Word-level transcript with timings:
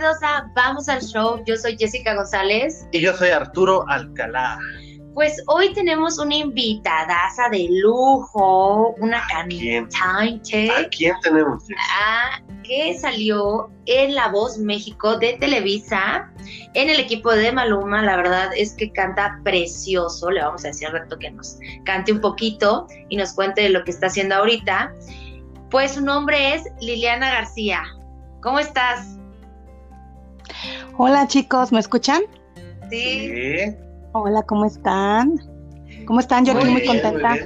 bienvenidos 0.00 0.22
a 0.22 0.50
Vamos 0.54 0.88
al 0.88 1.02
Show. 1.02 1.42
Yo 1.44 1.56
soy 1.56 1.76
Jessica 1.76 2.14
González. 2.14 2.86
Y 2.90 3.00
yo 3.00 3.12
soy 3.14 3.28
Arturo 3.28 3.84
Alcalá. 3.88 4.58
Pues 5.12 5.42
hoy 5.46 5.74
tenemos 5.74 6.18
una 6.18 6.36
invitadaza 6.36 7.50
de 7.50 7.68
lujo, 7.70 8.94
una 8.98 9.22
cantante. 9.28 10.70
¿A 10.70 10.88
quién 10.88 11.14
tenemos? 11.22 11.64
Ah, 11.98 12.40
que 12.62 12.96
salió 12.98 13.70
en 13.84 14.14
La 14.14 14.28
Voz 14.28 14.56
México 14.56 15.18
de 15.18 15.34
Televisa, 15.34 16.32
en 16.72 16.88
el 16.88 16.98
equipo 16.98 17.32
de 17.32 17.52
Maluma. 17.52 18.02
La 18.02 18.16
verdad 18.16 18.48
es 18.56 18.72
que 18.72 18.90
canta 18.92 19.38
precioso. 19.44 20.30
Le 20.30 20.40
vamos 20.40 20.64
a 20.64 20.68
decir 20.68 20.86
al 20.86 20.94
rato 20.94 21.18
que 21.18 21.30
nos 21.30 21.58
cante 21.84 22.10
un 22.10 22.22
poquito 22.22 22.86
y 23.10 23.18
nos 23.18 23.34
cuente 23.34 23.68
lo 23.68 23.84
que 23.84 23.90
está 23.90 24.06
haciendo 24.06 24.36
ahorita. 24.36 24.94
Pues 25.70 25.92
su 25.92 26.00
nombre 26.00 26.54
es 26.54 26.62
Liliana 26.80 27.30
García. 27.30 27.82
¿Cómo 28.40 28.58
estás? 28.60 29.19
Hola 30.96 31.26
chicos, 31.26 31.72
¿me 31.72 31.80
escuchan? 31.80 32.22
Sí. 32.90 33.74
Hola, 34.12 34.42
¿cómo 34.42 34.66
están? 34.66 35.36
¿Cómo 36.06 36.20
están? 36.20 36.44
Yo 36.44 36.52
estoy 36.52 36.70
muy 36.70 36.84
contenta, 36.84 37.36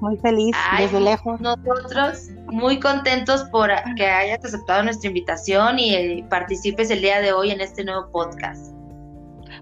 muy, 0.00 0.16
feliz 0.18 0.56
desde 0.78 1.00
lejos. 1.00 1.40
Nosotros 1.40 2.28
muy 2.46 2.80
contentos 2.80 3.44
por 3.44 3.70
que 3.96 4.06
hayas 4.06 4.44
aceptado 4.44 4.82
nuestra 4.82 5.08
invitación 5.08 5.78
y 5.78 5.94
eh, 5.94 6.24
participes 6.30 6.90
el 6.90 7.00
día 7.00 7.20
de 7.20 7.32
hoy 7.32 7.50
en 7.50 7.60
este 7.60 7.84
nuevo 7.84 8.10
podcast. 8.10 8.72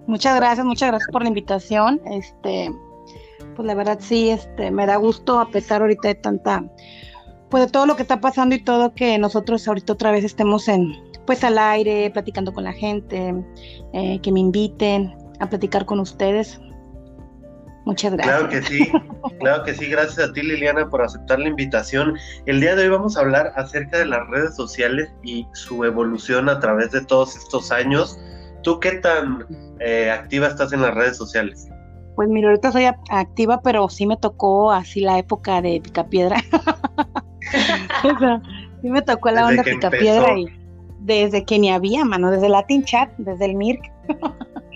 Muchas 0.06 0.36
gracias, 0.36 0.66
muchas 0.66 0.90
gracias 0.90 1.10
por 1.10 1.22
la 1.22 1.28
invitación. 1.28 2.00
Este, 2.06 2.70
pues 3.56 3.66
la 3.66 3.74
verdad 3.74 3.98
sí, 4.00 4.30
este, 4.30 4.70
me 4.70 4.86
da 4.86 4.96
gusto 4.96 5.40
a 5.40 5.48
pesar 5.48 5.82
ahorita 5.82 6.08
de 6.08 6.14
tanta 6.14 6.64
pues 7.54 7.66
de 7.66 7.70
todo 7.70 7.86
lo 7.86 7.94
que 7.94 8.02
está 8.02 8.20
pasando 8.20 8.56
y 8.56 8.64
todo 8.64 8.94
que 8.94 9.16
nosotros 9.16 9.68
ahorita 9.68 9.92
otra 9.92 10.10
vez 10.10 10.24
estemos 10.24 10.66
en 10.66 10.92
pues 11.26 11.44
al 11.44 11.58
aire, 11.58 12.10
platicando 12.10 12.52
con 12.52 12.64
la 12.64 12.72
gente, 12.72 13.34
eh, 13.92 14.20
que 14.20 14.32
me 14.32 14.40
inviten 14.40 15.14
a 15.40 15.48
platicar 15.48 15.86
con 15.86 16.00
ustedes. 16.00 16.60
Muchas 17.84 18.14
gracias. 18.14 18.38
Claro 18.38 18.48
que 18.48 18.62
sí, 18.62 18.92
claro 19.40 19.64
que 19.64 19.74
sí. 19.74 19.86
Gracias 19.86 20.28
a 20.28 20.32
ti, 20.32 20.42
Liliana, 20.42 20.88
por 20.88 21.02
aceptar 21.02 21.38
la 21.38 21.48
invitación. 21.48 22.16
El 22.46 22.60
día 22.60 22.74
de 22.74 22.84
hoy 22.84 22.88
vamos 22.88 23.16
a 23.16 23.20
hablar 23.20 23.52
acerca 23.56 23.98
de 23.98 24.06
las 24.06 24.26
redes 24.28 24.56
sociales 24.56 25.12
y 25.22 25.46
su 25.52 25.84
evolución 25.84 26.48
a 26.48 26.60
través 26.60 26.92
de 26.92 27.04
todos 27.04 27.36
estos 27.36 27.70
años. 27.70 28.18
¿Tú 28.62 28.80
qué 28.80 28.92
tan 28.92 29.46
eh, 29.80 30.10
activa 30.10 30.46
estás 30.46 30.72
en 30.72 30.80
las 30.80 30.94
redes 30.94 31.18
sociales? 31.18 31.68
Pues 32.16 32.28
mira, 32.28 32.48
ahorita 32.48 32.72
soy 32.72 32.86
activa, 33.10 33.60
pero 33.62 33.88
sí 33.88 34.06
me 34.06 34.16
tocó 34.16 34.70
así 34.70 35.00
la 35.00 35.18
época 35.18 35.60
de 35.60 35.80
Picapiedra. 35.82 36.36
sí 38.82 38.88
me 38.88 39.02
tocó 39.02 39.30
la 39.30 39.46
onda 39.46 39.62
Picapiedra 39.62 40.38
y 40.38 40.63
desde 41.04 41.44
que 41.44 41.58
ni 41.58 41.70
había, 41.70 42.04
mano, 42.04 42.30
desde 42.30 42.48
Latin 42.48 42.82
Chat, 42.84 43.10
desde 43.18 43.44
el 43.44 43.54
MIRC. 43.54 43.92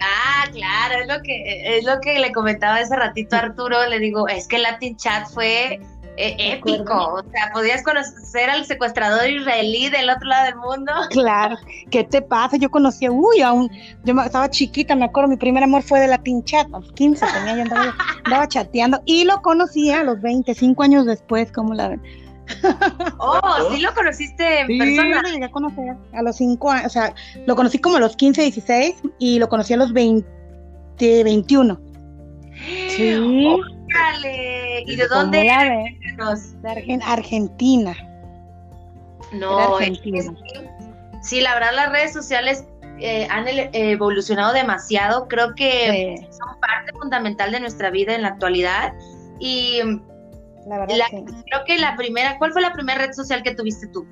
ah, 0.03 0.45
claro, 0.53 1.01
es 1.01 1.09
lo 1.09 1.23
que 1.23 1.79
es 1.79 1.84
lo 1.84 1.98
que 2.01 2.19
le 2.19 2.33
comentaba 2.33 2.77
hace 2.77 2.95
ratito 2.95 3.37
a 3.37 3.41
Arturo, 3.41 3.87
le 3.89 3.98
digo, 3.98 4.29
es 4.29 4.47
que 4.47 4.59
Latin 4.59 4.97
Chat 4.97 5.27
fue 5.29 5.81
eh, 6.19 6.37
épico, 6.39 7.15
o 7.15 7.23
sea, 7.31 7.51
podías 7.55 7.83
conocer 7.83 8.51
al 8.51 8.67
secuestrador 8.67 9.31
israelí 9.31 9.89
del 9.89 10.11
otro 10.11 10.29
lado 10.29 10.47
del 10.47 10.56
mundo. 10.56 10.93
Claro, 11.11 11.56
¿qué 11.91 12.05
te 12.05 12.21
pasa? 12.21 12.59
Yo 12.59 12.71
conocí, 12.71 13.09
uy, 13.09 13.41
aún, 13.41 13.71
yo 14.05 14.21
estaba 14.21 14.51
chiquita, 14.51 14.95
me 14.97 15.06
acuerdo, 15.06 15.31
mi 15.31 15.37
primer 15.39 15.62
amor 15.62 15.83
fue 15.83 16.01
de 16.01 16.09
Latin 16.09 16.45
Chat, 16.45 16.67
a 16.75 16.81
los 16.81 16.93
15 16.93 17.25
tenía, 17.25 17.56
yo 17.56 17.62
andaba, 17.62 17.95
andaba 18.25 18.49
chateando, 18.49 19.01
y 19.06 19.25
lo 19.25 19.41
conocí 19.41 19.91
a 19.91 20.05
los 20.05 20.21
25 20.21 20.83
años 20.83 21.06
después, 21.06 21.51
como 21.53 21.73
la 21.73 21.99
Oh, 23.19 23.71
¿sí 23.73 23.81
lo 23.81 23.93
conociste 23.95 24.61
en 24.61 24.79
persona? 24.79 25.23
lo 25.23 25.29
llegué 25.29 25.45
a 25.45 25.51
conocer 25.51 25.97
a 26.13 26.23
los 26.23 26.37
5 26.37 26.71
años, 26.71 26.87
o 26.87 26.91
sea, 26.91 27.15
lo 27.47 27.57
conocí 27.57 27.79
como 27.79 27.97
a 27.97 28.01
los 28.01 28.17
15, 28.17 28.43
16 28.43 28.95
y 29.19 29.39
lo 29.39 29.49
conocí 29.49 29.75
a 29.75 29.77
los 29.77 29.93
20, 29.93 31.25
21. 31.25 31.81
Sí. 32.89 33.59
¿Y 34.87 34.97
de 34.97 35.09
dónde 35.09 35.39
De 35.39 37.00
Argentina. 37.05 37.95
No, 39.33 39.77
Argentina. 39.77 40.33
sí, 41.22 41.41
la 41.41 41.55
verdad 41.55 41.72
las 41.75 41.93
redes 41.93 42.12
sociales 42.12 42.65
eh, 43.01 43.27
han 43.31 43.47
evolucionado 43.49 44.53
demasiado. 44.53 45.28
Creo 45.28 45.55
que 45.55 46.27
son 46.31 46.61
parte 46.61 46.93
fundamental 46.93 47.53
de 47.53 47.61
nuestra 47.61 47.91
vida 47.91 48.15
en 48.15 48.22
la 48.22 48.28
actualidad. 48.28 48.93
Y 49.39 49.81
Creo 50.69 51.65
que 51.67 51.79
la 51.79 51.97
primera, 51.97 52.39
¿cuál 52.39 52.53
fue 52.53 52.62
la 52.62 52.73
primera 52.73 52.99
red 52.99 53.12
social 53.12 53.43
que 53.43 53.55
tuviste 53.55 53.87
tú? 53.89 54.06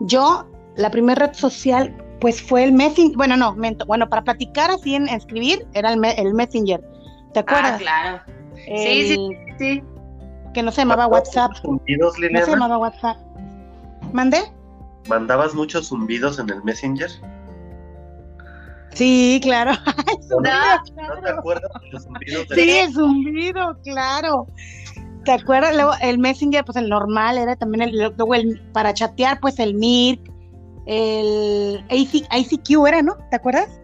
Yo, 0.00 0.46
la 0.76 0.90
primera 0.90 1.26
red 1.26 1.34
social, 1.34 1.94
pues 2.20 2.42
fue 2.42 2.64
el 2.64 2.72
Messenger, 2.72 3.16
bueno, 3.16 3.36
no, 3.36 3.56
bueno, 3.86 4.08
para 4.08 4.22
platicar 4.22 4.70
así 4.70 4.94
en 4.94 5.08
escribir, 5.08 5.66
era 5.74 5.92
el, 5.92 6.04
el 6.04 6.34
Messenger. 6.34 6.80
¿Te 7.32 7.40
ah, 7.40 7.42
acuerdas? 7.42 7.72
Ah, 7.74 7.78
claro. 7.78 8.22
sí, 8.56 9.08
sí, 9.08 9.36
sí. 9.58 9.82
Que 10.54 10.62
no 10.62 10.72
se 10.72 10.80
llamaba 10.80 11.06
WhatsApp. 11.06 11.52
Zumbidos, 11.62 12.18
No 12.18 12.44
se 12.44 12.50
llamaba 12.50 12.78
WhatsApp. 12.78 13.16
¿Mandé? 14.12 14.38
¿Mandabas 15.08 15.54
muchos 15.54 15.88
zumbidos 15.88 16.38
en 16.38 16.50
el 16.50 16.62
Messenger? 16.64 17.10
Sí, 18.92 19.40
claro. 19.42 19.72
no, 20.30 20.40
¿No 20.40 21.20
te 21.22 21.30
acuerdas 21.30 21.70
de 21.80 21.90
los 21.90 22.04
zumbidos? 22.04 22.46
Sí, 22.52 22.70
el 22.70 22.92
zumbido, 22.92 23.78
claro. 23.84 24.46
¿Te 25.24 25.32
acuerdas? 25.32 25.74
Luego 25.74 25.92
el 26.00 26.18
Messenger, 26.18 26.64
pues 26.64 26.76
el 26.76 26.88
normal, 26.88 27.38
era 27.38 27.56
también 27.56 27.82
el, 27.82 28.12
luego 28.16 28.34
el, 28.34 28.60
para 28.72 28.94
chatear, 28.94 29.40
pues 29.40 29.58
el 29.58 29.74
Mirk, 29.74 30.20
el 30.86 31.84
ICQ 31.90 32.86
era, 32.86 33.02
¿no? 33.02 33.16
¿Te 33.30 33.36
acuerdas? 33.36 33.80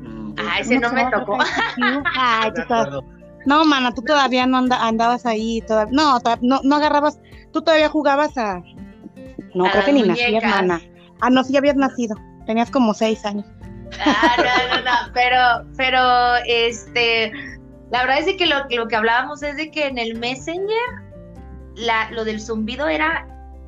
Mm, 0.00 0.34
ah, 0.38 0.60
ese 0.60 0.78
no 0.78 0.92
me 0.92 1.04
tocó. 1.10 1.38
no, 3.46 3.64
mana, 3.64 3.92
tú 3.92 4.02
todavía 4.02 4.46
no 4.46 4.58
andabas 4.58 5.26
ahí, 5.26 5.60
todavía, 5.62 5.92
no, 5.92 6.18
no, 6.40 6.60
no 6.62 6.76
agarrabas, 6.76 7.18
tú 7.52 7.62
todavía 7.62 7.88
jugabas 7.88 8.38
a, 8.38 8.62
no, 9.54 9.64
creo 9.64 9.84
que 9.84 9.92
ni 9.92 10.02
nacías, 10.02 10.44
mana. 10.44 10.80
Ah, 11.20 11.30
no, 11.30 11.44
sí 11.44 11.56
habías 11.56 11.76
nacido, 11.76 12.16
tenías 12.46 12.70
como 12.70 12.94
seis 12.94 13.24
años. 13.24 13.46
Ah, 14.04 14.36
no, 14.38 14.76
no, 14.76 14.82
no, 14.82 15.12
pero, 15.12 15.70
pero, 15.76 16.36
este, 16.46 17.32
la 17.92 18.00
verdad 18.00 18.26
es 18.26 18.36
que 18.36 18.46
lo, 18.46 18.56
lo 18.70 18.88
que 18.88 18.96
hablábamos 18.96 19.42
es 19.42 19.56
de 19.56 19.70
que 19.70 19.86
en 19.86 19.98
el 19.98 20.18
Messenger 20.18 20.66
la, 21.76 22.10
lo 22.10 22.24
del 22.24 22.40
zumbido 22.40 22.88
era 22.88 23.26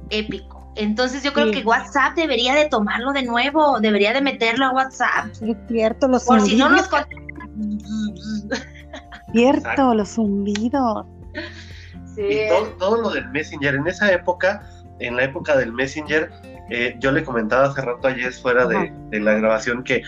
épico. 0.08 0.72
Entonces 0.76 1.22
yo 1.22 1.32
creo 1.32 1.52
que 1.52 1.62
WhatsApp 1.62 2.14
debería 2.16 2.54
de 2.54 2.68
tomarlo 2.68 3.12
de 3.12 3.22
nuevo, 3.22 3.78
debería 3.80 4.12
de 4.14 4.22
meterlo 4.22 4.66
a 4.66 4.72
WhatsApp. 4.72 5.26
Es 5.42 5.56
cierto, 5.68 6.08
los 6.08 6.24
Por 6.24 6.40
si 6.40 6.56
no 6.56 6.70
nos 6.70 6.88
Cierto, 9.32 9.94
los 9.94 10.08
zumbidos. 10.08 11.06
Sí. 12.14 12.22
Y 12.22 12.78
todo, 12.78 13.02
lo 13.02 13.10
del 13.10 13.28
Messenger, 13.30 13.74
en 13.74 13.86
esa 13.86 14.10
época, 14.10 14.68
en 15.00 15.16
la 15.16 15.24
época 15.24 15.56
del 15.56 15.72
Messenger, 15.72 16.30
eh, 16.70 16.96
yo 16.98 17.12
le 17.12 17.22
comentaba 17.24 17.66
hace 17.66 17.82
rato 17.82 18.08
ayer 18.08 18.32
fuera 18.32 18.66
de, 18.66 18.92
de, 19.10 19.20
la 19.20 19.34
grabación 19.34 19.84
que 19.84 20.02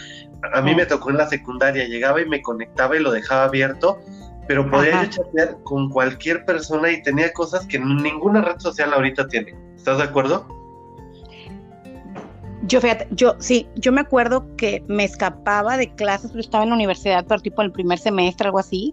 a 0.52 0.60
mí 0.60 0.74
me 0.74 0.86
tocó 0.86 1.10
en 1.10 1.18
la 1.18 1.28
secundaria, 1.28 1.86
llegaba 1.86 2.20
y 2.20 2.26
me 2.26 2.42
conectaba 2.42 2.96
y 2.96 3.00
lo 3.00 3.10
dejaba 3.10 3.44
abierto, 3.44 3.98
pero 4.46 4.70
podía 4.70 5.08
chatear 5.08 5.56
con 5.64 5.90
cualquier 5.90 6.44
persona 6.44 6.90
y 6.90 7.02
tenía 7.02 7.32
cosas 7.32 7.66
que 7.66 7.78
ninguna 7.78 8.42
red 8.42 8.58
social 8.58 8.92
ahorita 8.92 9.26
tiene. 9.28 9.54
¿Estás 9.76 9.98
de 9.98 10.04
acuerdo? 10.04 10.46
Yo 12.66 12.80
fíjate, 12.80 13.06
yo 13.12 13.34
sí, 13.38 13.68
yo 13.76 13.92
me 13.92 14.00
acuerdo 14.00 14.44
que 14.56 14.82
me 14.88 15.04
escapaba 15.04 15.76
de 15.76 15.94
clases, 15.94 16.32
yo 16.32 16.40
estaba 16.40 16.64
en 16.64 16.70
la 16.70 16.76
universidad, 16.76 17.24
pero 17.28 17.40
tipo 17.40 17.62
el 17.62 17.70
primer 17.70 17.98
semestre, 17.98 18.46
algo 18.46 18.58
así, 18.58 18.92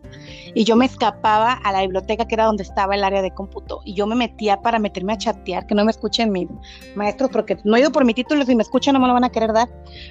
y 0.53 0.63
yo 0.63 0.75
me 0.75 0.85
escapaba 0.85 1.53
a 1.53 1.71
la 1.71 1.81
biblioteca 1.81 2.25
que 2.25 2.35
era 2.35 2.45
donde 2.45 2.63
estaba 2.63 2.93
el 2.93 3.03
área 3.03 3.21
de 3.23 3.31
cómputo, 3.31 3.81
y 3.83 3.95
yo 3.95 4.05
me 4.05 4.15
metía 4.15 4.61
para 4.61 4.77
meterme 4.77 5.13
a 5.13 5.17
chatear, 5.17 5.65
que 5.65 5.73
no 5.73 5.85
me 5.85 5.91
escuchen 5.91 6.31
mis 6.31 6.47
maestros, 6.95 7.31
porque 7.31 7.57
no 7.63 7.75
he 7.75 7.79
ido 7.79 7.91
por 7.91 8.05
mi 8.05 8.13
título, 8.13 8.45
si 8.45 8.55
me 8.55 8.61
escuchan 8.61 8.93
no 8.93 8.99
me 8.99 9.07
lo 9.07 9.13
van 9.13 9.23
a 9.23 9.31
querer 9.31 9.53
dar, 9.53 9.69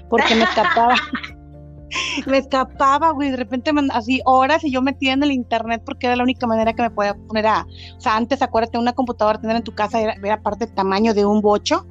porque 0.08 0.34
me 0.34 0.42
escapaba. 0.42 0.96
me 2.26 2.38
escapaba, 2.38 3.10
güey, 3.10 3.30
de 3.30 3.36
repente 3.36 3.70
así 3.92 4.20
horas 4.24 4.64
y 4.64 4.72
yo 4.72 4.82
metía 4.82 5.12
en 5.12 5.22
el 5.22 5.30
internet 5.30 5.82
porque 5.84 6.06
era 6.06 6.16
la 6.16 6.22
única 6.22 6.46
manera 6.46 6.72
que 6.72 6.82
me 6.82 6.90
podía 6.90 7.14
poner 7.14 7.46
a, 7.46 7.66
o 7.96 8.00
sea, 8.00 8.16
antes 8.16 8.42
acuérdate, 8.42 8.78
una 8.78 8.94
computadora 8.94 9.40
tener 9.40 9.56
en 9.56 9.62
tu 9.62 9.74
casa 9.74 10.00
era, 10.00 10.14
era 10.22 10.42
parte 10.42 10.66
del 10.66 10.74
tamaño 10.74 11.14
de 11.14 11.26
un 11.26 11.42
bocho, 11.42 11.86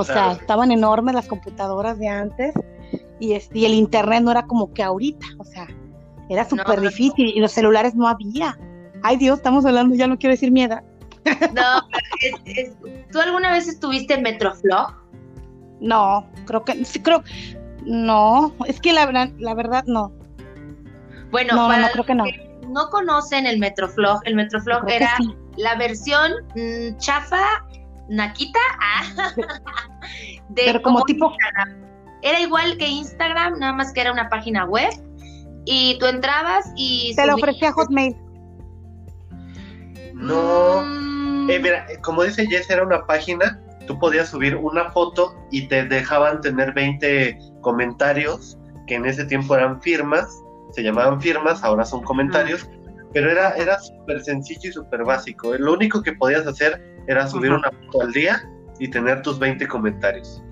o 0.00 0.04
sea, 0.04 0.32
estaban 0.32 0.70
enormes 0.70 1.14
las 1.14 1.26
computadoras 1.26 1.98
de 1.98 2.08
antes 2.08 2.54
y, 3.20 3.36
y 3.52 3.64
el 3.64 3.74
internet 3.74 4.22
no 4.22 4.30
era 4.30 4.46
como 4.46 4.72
que 4.72 4.82
ahorita, 4.82 5.26
o 5.38 5.44
sea, 5.44 5.66
era 6.28 6.48
súper 6.48 6.80
difícil 6.80 7.26
y 7.34 7.40
los 7.40 7.52
celulares 7.52 7.94
no 7.94 8.06
había. 8.06 8.58
Ay 9.02 9.16
Dios, 9.16 9.38
estamos 9.38 9.64
hablando, 9.64 9.94
ya 9.94 10.06
no 10.06 10.18
quiero 10.18 10.34
decir 10.34 10.50
miedo. 10.50 10.80
No, 11.52 11.82
es, 12.44 12.72
¿tú 13.12 13.20
alguna 13.20 13.52
vez 13.52 13.68
estuviste 13.68 14.14
en 14.14 14.22
Metroflog? 14.22 14.94
No, 15.80 16.26
creo 16.46 16.64
que, 16.64 16.84
sí, 16.84 17.00
creo, 17.00 17.22
no, 17.84 18.54
es 18.66 18.80
que 18.80 18.92
la, 18.92 19.30
la 19.38 19.54
verdad 19.54 19.84
no. 19.86 20.12
Bueno, 21.30 21.54
no, 21.54 21.68
para 21.68 21.82
no, 21.82 21.88
creo 21.92 22.06
que 22.06 22.14
no. 22.14 22.24
no 22.68 22.88
conocen 22.90 23.46
el 23.46 23.58
Metroflog, 23.58 24.20
el 24.24 24.36
Metroflog 24.36 24.88
era 24.88 25.16
la 25.56 25.74
versión 25.76 26.32
mm, 26.54 26.96
chafa 26.98 27.44
Nakita, 28.08 28.58
ah, 28.80 29.32
de 30.48 30.62
pero 30.64 30.82
como 30.82 31.02
tipo 31.04 31.32
era 32.22 32.40
igual 32.40 32.76
que 32.78 32.88
Instagram, 32.88 33.58
nada 33.58 33.72
más 33.72 33.92
que 33.92 34.00
era 34.00 34.12
una 34.12 34.28
página 34.28 34.64
web 34.64 34.90
y 35.64 35.98
tú 35.98 36.06
entrabas 36.06 36.72
y... 36.76 37.14
Te 37.14 37.26
lo 37.26 37.34
ofrecía 37.34 37.72
Hotmail. 37.72 38.16
No. 40.14 40.82
Mm. 40.84 41.50
Eh, 41.50 41.58
mira, 41.60 41.86
como 42.02 42.24
dice 42.24 42.46
Jess, 42.46 42.70
era 42.70 42.82
una 42.82 43.06
página, 43.06 43.60
tú 43.86 43.98
podías 43.98 44.30
subir 44.30 44.56
una 44.56 44.90
foto 44.90 45.34
y 45.50 45.68
te 45.68 45.84
dejaban 45.84 46.40
tener 46.40 46.72
20 46.72 47.38
comentarios, 47.60 48.58
que 48.86 48.96
en 48.96 49.06
ese 49.06 49.24
tiempo 49.26 49.54
eran 49.54 49.80
firmas, 49.80 50.26
se 50.72 50.82
llamaban 50.82 51.20
firmas, 51.20 51.62
ahora 51.62 51.84
son 51.84 52.02
comentarios, 52.02 52.68
pero 53.12 53.30
era, 53.30 53.50
era 53.52 53.78
súper 53.78 54.22
sencillo 54.22 54.68
y 54.68 54.72
súper 54.72 55.04
básico. 55.04 55.54
Lo 55.56 55.72
único 55.72 56.02
que 56.02 56.12
podías 56.12 56.46
hacer 56.46 56.82
era 57.08 57.26
subir 57.26 57.50
una 57.50 57.70
foto 57.70 58.02
al 58.02 58.12
día 58.12 58.48
y 58.78 58.88
tener 58.88 59.22
tus 59.22 59.38
20 59.38 59.66
comentarios. 59.66 60.42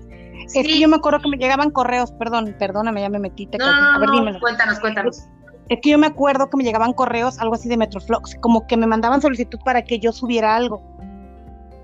Es 0.53 0.65
que 0.65 0.79
yo 0.79 0.87
me 0.87 0.97
acuerdo 0.97 1.19
que 1.19 1.29
me 1.29 1.37
llegaban 1.37 1.71
correos, 1.71 2.11
perdón, 2.13 2.55
perdóname, 2.57 3.01
ya 3.01 3.09
me 3.09 3.19
metí. 3.19 3.47
no, 3.57 3.65
a 3.65 3.99
ver, 3.99 4.09
dímelo. 4.09 4.39
Cuéntanos, 4.39 4.79
cuéntanos. 4.79 5.27
Es 5.69 5.79
que 5.81 5.91
yo 5.91 5.97
me 5.97 6.07
acuerdo 6.07 6.49
que 6.49 6.57
me 6.57 6.63
llegaban 6.63 6.93
correos, 6.93 7.39
algo 7.39 7.55
así 7.55 7.67
de 7.69 7.77
Metroflux, 7.77 8.35
como 8.39 8.65
que 8.67 8.77
me 8.77 8.87
mandaban 8.87 9.21
solicitud 9.21 9.59
para 9.65 9.83
que 9.83 9.99
yo 9.99 10.11
subiera 10.11 10.55
algo. 10.55 10.81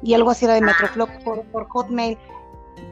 Y 0.01 0.13
algo 0.13 0.31
así 0.31 0.45
era 0.45 0.53
de 0.55 0.61
ah. 0.61 0.65
Metroflux 0.65 1.11
por, 1.23 1.67
Hotmail. 1.69 2.17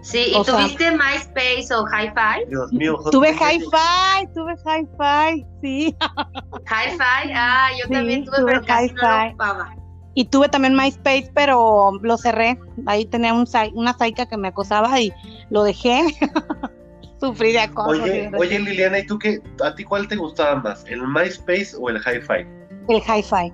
Sí, 0.02 0.34
¿y 0.36 0.44
tuviste 0.44 0.92
MySpace 0.92 1.74
o 1.74 1.86
Hi-Fi? 1.86 2.50
Dios 2.50 2.72
mío, 2.74 2.98
Tuve 3.12 3.32
Hi-Fi, 3.32 4.28
tuve 4.34 4.54
Hi-Fi, 4.66 5.46
sí. 5.62 5.96
Hi-Fi, 6.66 7.32
ah, 7.34 7.70
yo 7.82 7.90
también 7.90 8.26
tuve, 8.26 8.44
pero 8.46 8.66
casi 8.66 8.94
no 8.94 9.02
lo 9.02 9.81
Y 10.14 10.26
tuve 10.26 10.50
también 10.50 10.76
MySpace, 10.76 11.32
pero 11.34 11.92
lo 12.02 12.18
cerré. 12.18 12.60
Ahí 12.86 13.06
tenía 13.06 13.34
un, 13.34 13.48
una 13.74 13.98
saica 13.98 14.26
que 14.26 14.38
me 14.38 14.50
acosaba 14.50 15.00
y 15.00 15.14
lo 15.50 15.64
dejé. 15.64 16.02
Sufrí 17.20 17.54
de 17.54 17.60
acoso. 17.60 18.04
Oye, 18.04 18.32
oye, 18.36 18.60
Liliana, 18.60 19.00
¿y 19.00 19.06
tú 19.06 19.20
qué? 19.20 19.42
¿A 19.64 19.76
ti 19.76 19.84
cuál 19.84 20.08
te 20.08 20.16
gustaba 20.16 20.56
más? 20.56 20.84
¿El 20.88 21.08
MySpace 21.08 21.76
o 21.80 21.90
el 21.90 21.98
Hi-Fi? 21.98 22.48
El 22.90 23.02
Hi-Fi. 23.02 23.54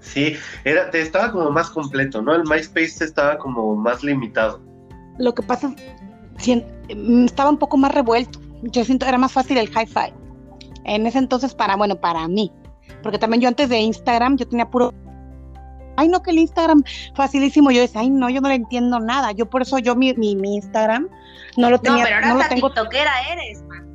Sí, 0.00 0.36
era, 0.64 0.90
te 0.90 1.00
estaba 1.00 1.30
como 1.30 1.50
más 1.50 1.70
completo, 1.70 2.20
¿no? 2.20 2.34
El 2.34 2.42
MySpace 2.44 3.04
estaba 3.04 3.38
como 3.38 3.76
más 3.76 4.02
limitado. 4.02 4.60
Lo 5.18 5.34
que 5.34 5.42
pasa 5.42 5.72
es 6.38 6.64
mm, 6.96 7.26
estaba 7.26 7.50
un 7.50 7.58
poco 7.58 7.76
más 7.76 7.94
revuelto. 7.94 8.40
Yo 8.62 8.84
siento 8.84 9.06
era 9.06 9.16
más 9.16 9.32
fácil 9.32 9.56
el 9.58 9.68
Hi-Fi. 9.68 10.12
En 10.84 11.06
ese 11.06 11.18
entonces, 11.18 11.54
para, 11.54 11.76
bueno, 11.76 11.96
para 11.96 12.26
mí. 12.26 12.50
Porque 13.02 13.18
también 13.18 13.42
yo 13.42 13.48
antes 13.48 13.68
de 13.68 13.78
Instagram, 13.78 14.36
yo 14.36 14.48
tenía 14.48 14.68
puro 14.68 14.92
ay 16.00 16.08
no, 16.08 16.22
que 16.22 16.30
el 16.30 16.38
Instagram 16.38 16.82
facilísimo. 17.14 17.70
Yo 17.70 17.80
decía, 17.80 18.00
ay 18.00 18.10
no, 18.10 18.28
yo 18.28 18.40
no 18.40 18.48
le 18.48 18.54
entiendo 18.56 18.98
nada. 19.00 19.32
Yo 19.32 19.48
por 19.48 19.62
eso 19.62 19.78
yo 19.78 19.94
mi, 19.94 20.14
mi, 20.14 20.32
Instagram 20.56 21.08
no 21.56 21.70
lo 21.70 21.78
tenía. 21.78 21.98
No, 21.98 22.04
pero 22.04 22.16
ahora 22.16 22.28
no 22.28 22.42
lo 22.42 22.48
tengo. 22.48 22.68
tiktokera 22.68 23.12
eres, 23.32 23.62
man. 23.62 23.86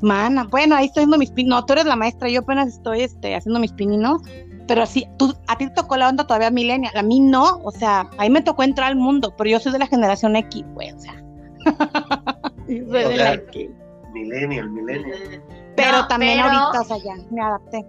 Mana, 0.00 0.44
bueno, 0.44 0.76
ahí 0.76 0.86
estoy 0.86 1.02
haciendo 1.02 1.18
mis 1.18 1.30
pininos. 1.30 1.60
No, 1.60 1.66
tú 1.66 1.72
eres 1.72 1.86
la 1.86 1.96
maestra, 1.96 2.28
yo 2.28 2.40
apenas 2.40 2.68
estoy 2.68 3.02
este, 3.02 3.34
haciendo 3.34 3.58
mis 3.58 3.72
pininos. 3.72 4.22
Pero 4.66 4.82
así, 4.82 5.06
tú, 5.16 5.34
a 5.46 5.56
ti 5.56 5.66
te 5.68 5.74
tocó 5.74 5.96
la 5.96 6.08
onda 6.08 6.26
todavía 6.26 6.50
millennial, 6.50 6.96
a 6.96 7.02
mí 7.02 7.20
no, 7.20 7.60
o 7.62 7.70
sea, 7.70 8.10
a 8.18 8.22
mí 8.22 8.30
me 8.30 8.42
tocó 8.42 8.64
entrar 8.64 8.88
al 8.88 8.96
mundo, 8.96 9.32
pero 9.38 9.48
yo 9.48 9.60
soy 9.60 9.70
de 9.70 9.78
la 9.78 9.86
generación 9.86 10.34
X, 10.34 10.64
güey, 10.74 10.90
o 10.90 10.98
sea. 10.98 11.22
soy 12.66 12.80
de 12.80 13.16
la 13.16 13.34
X. 13.34 13.70
Millennial, 14.12 14.68
millennial. 14.70 15.42
Pero 15.76 16.06
también 16.08 16.40
ahorita, 16.40 16.80
o 16.80 16.84
sea, 16.84 16.96
ya, 16.98 17.14
me 17.30 17.40
adapté. 17.40 17.86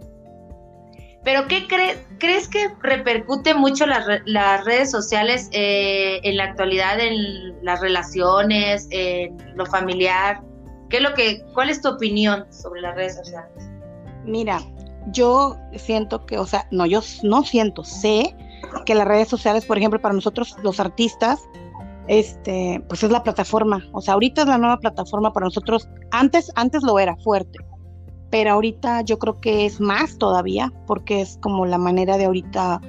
Pero 1.27 1.45
¿qué 1.49 1.67
crees? 1.67 1.97
¿Crees 2.19 2.47
que 2.47 2.69
repercute 2.81 3.53
mucho 3.53 3.85
las, 3.85 4.05
las 4.23 4.63
redes 4.63 4.89
sociales 4.89 5.49
eh, 5.51 6.21
en 6.23 6.37
la 6.37 6.45
actualidad, 6.45 7.01
en 7.01 7.61
las 7.65 7.81
relaciones, 7.81 8.87
en 8.91 9.35
lo 9.57 9.65
familiar? 9.65 10.41
¿Qué 10.89 10.97
es 10.97 11.03
lo 11.03 11.13
que, 11.13 11.43
¿Cuál 11.53 11.69
es 11.69 11.81
tu 11.81 11.89
opinión 11.89 12.45
sobre 12.49 12.79
las 12.79 12.95
redes 12.95 13.17
sociales? 13.17 13.51
Mira, 14.23 14.61
yo 15.07 15.57
siento 15.75 16.25
que, 16.25 16.37
o 16.37 16.45
sea, 16.45 16.65
no, 16.71 16.85
yo 16.85 17.01
no 17.23 17.43
siento, 17.43 17.83
sé 17.83 18.33
que 18.85 18.95
las 18.95 19.05
redes 19.05 19.27
sociales, 19.27 19.65
por 19.65 19.77
ejemplo, 19.77 19.99
para 19.99 20.15
nosotros 20.15 20.55
los 20.63 20.79
artistas, 20.79 21.41
este, 22.07 22.81
pues 22.87 23.03
es 23.03 23.11
la 23.11 23.23
plataforma. 23.23 23.85
O 23.91 23.99
sea, 23.99 24.13
ahorita 24.13 24.43
es 24.43 24.47
la 24.47 24.57
nueva 24.57 24.77
plataforma 24.77 25.33
para 25.33 25.47
nosotros. 25.47 25.89
Antes, 26.11 26.53
antes 26.55 26.83
lo 26.83 26.97
era 26.99 27.17
fuerte 27.17 27.59
pero 28.29 28.51
ahorita 28.51 29.01
yo 29.01 29.19
creo 29.19 29.39
que 29.39 29.65
es 29.65 29.79
más 29.79 30.17
todavía, 30.17 30.73
porque 30.85 31.21
es 31.21 31.37
como 31.41 31.65
la 31.65 31.77
manera 31.77 32.17
de 32.17 32.25
ahorita 32.25 32.81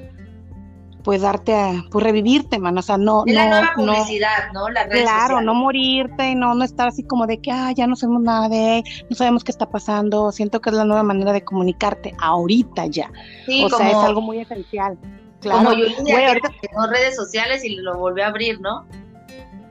pues 1.04 1.22
darte 1.22 1.54
a, 1.54 1.84
pues 1.90 2.04
revivirte, 2.04 2.58
man, 2.58 2.76
o 2.76 2.82
sea, 2.82 2.98
no, 2.98 3.22
es 3.26 3.32
no, 3.32 3.40
la 3.40 3.48
nueva 3.48 3.72
publicidad, 3.74 4.52
¿no? 4.52 4.68
La 4.68 4.86
claro, 4.88 5.40
no 5.40 5.54
morirte, 5.54 6.34
no, 6.34 6.54
no 6.54 6.64
estar 6.64 6.88
así 6.88 7.02
como 7.02 7.26
de 7.26 7.40
que, 7.40 7.50
ah, 7.50 7.72
ya 7.72 7.86
no 7.86 7.96
sabemos 7.96 8.22
nada 8.22 8.48
de, 8.50 8.84
no 9.08 9.16
sabemos 9.16 9.42
qué 9.42 9.50
está 9.50 9.70
pasando, 9.70 10.30
siento 10.32 10.60
que 10.60 10.68
es 10.68 10.76
la 10.76 10.84
nueva 10.84 11.02
manera 11.02 11.32
de 11.32 11.42
comunicarte 11.42 12.14
ahorita 12.18 12.86
ya, 12.86 13.10
o 13.64 13.70
sea, 13.70 13.88
es 13.88 13.96
algo 13.96 14.20
muy 14.20 14.40
esencial. 14.40 14.98
Claro. 15.40 15.70
Como 15.70 15.78
yo 15.78 15.86
ahorita 16.16 16.50
tengo 16.60 16.86
redes 16.88 17.16
sociales 17.16 17.64
y 17.64 17.76
lo 17.76 17.96
volví 17.96 18.20
a 18.20 18.26
abrir, 18.26 18.60
¿no? 18.60 18.84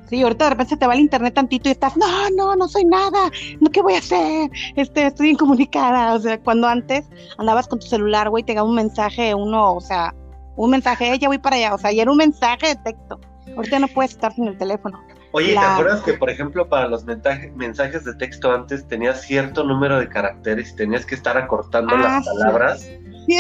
Sí, 0.10 0.22
ahorita 0.22 0.46
de 0.46 0.50
repente 0.52 0.78
te 0.78 0.88
va 0.88 0.94
el 0.94 1.02
internet 1.02 1.34
tantito 1.34 1.68
y 1.68 1.74
estás, 1.74 1.98
no, 1.98 2.08
no, 2.36 2.56
no 2.56 2.68
soy 2.68 2.86
nada, 2.86 3.30
no, 3.60 3.70
¿qué 3.70 3.82
voy 3.82 3.96
a 3.96 4.00
hacer? 4.00 4.50
Este, 4.76 5.08
estoy 5.08 5.32
incomunicada. 5.32 6.14
O 6.14 6.20
sea, 6.20 6.40
cuando 6.40 6.68
antes 6.68 7.06
andabas 7.38 7.68
con 7.68 7.80
tu 7.80 7.88
celular, 7.88 8.30
güey, 8.30 8.44
te 8.44 8.54
daba 8.54 8.68
un 8.68 8.76
mensaje, 8.76 9.36
uno, 9.36 9.74
o 9.76 9.82
sea, 9.82 10.16
un 10.56 10.72
mensaje, 10.72 11.14
eh, 11.14 11.20
ya 11.20 11.28
voy 11.28 11.38
para 11.38 11.58
allá, 11.58 11.76
o 11.76 11.78
sea, 11.78 11.92
y 11.92 12.00
era 12.00 12.10
un 12.10 12.18
mensaje 12.18 12.68
de 12.68 12.76
texto. 12.76 13.20
Ahorita 13.56 13.80
no 13.80 13.88
puedes 13.88 14.12
estar 14.12 14.34
sin 14.34 14.48
el 14.48 14.58
teléfono. 14.58 15.00
Oye, 15.32 15.54
¿te 15.54 15.60
acuerdas 15.60 16.02
que, 16.02 16.14
por 16.14 16.30
ejemplo, 16.30 16.68
para 16.68 16.88
los 16.88 17.04
mensajes 17.04 18.06
de 18.06 18.16
texto 18.16 18.52
antes 18.52 18.88
tenías 18.88 19.22
cierto 19.22 19.64
número 19.64 20.00
de 20.00 20.08
caracteres 20.08 20.72
y 20.72 20.76
tenías 20.76 21.06
que 21.06 21.16
estar 21.16 21.38
acortando 21.38 21.96
ah, 21.96 22.00
las 22.00 22.26
palabras 22.26 22.90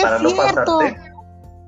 para 0.02 0.20
no 0.20 0.36
pasarte? 0.36 1.17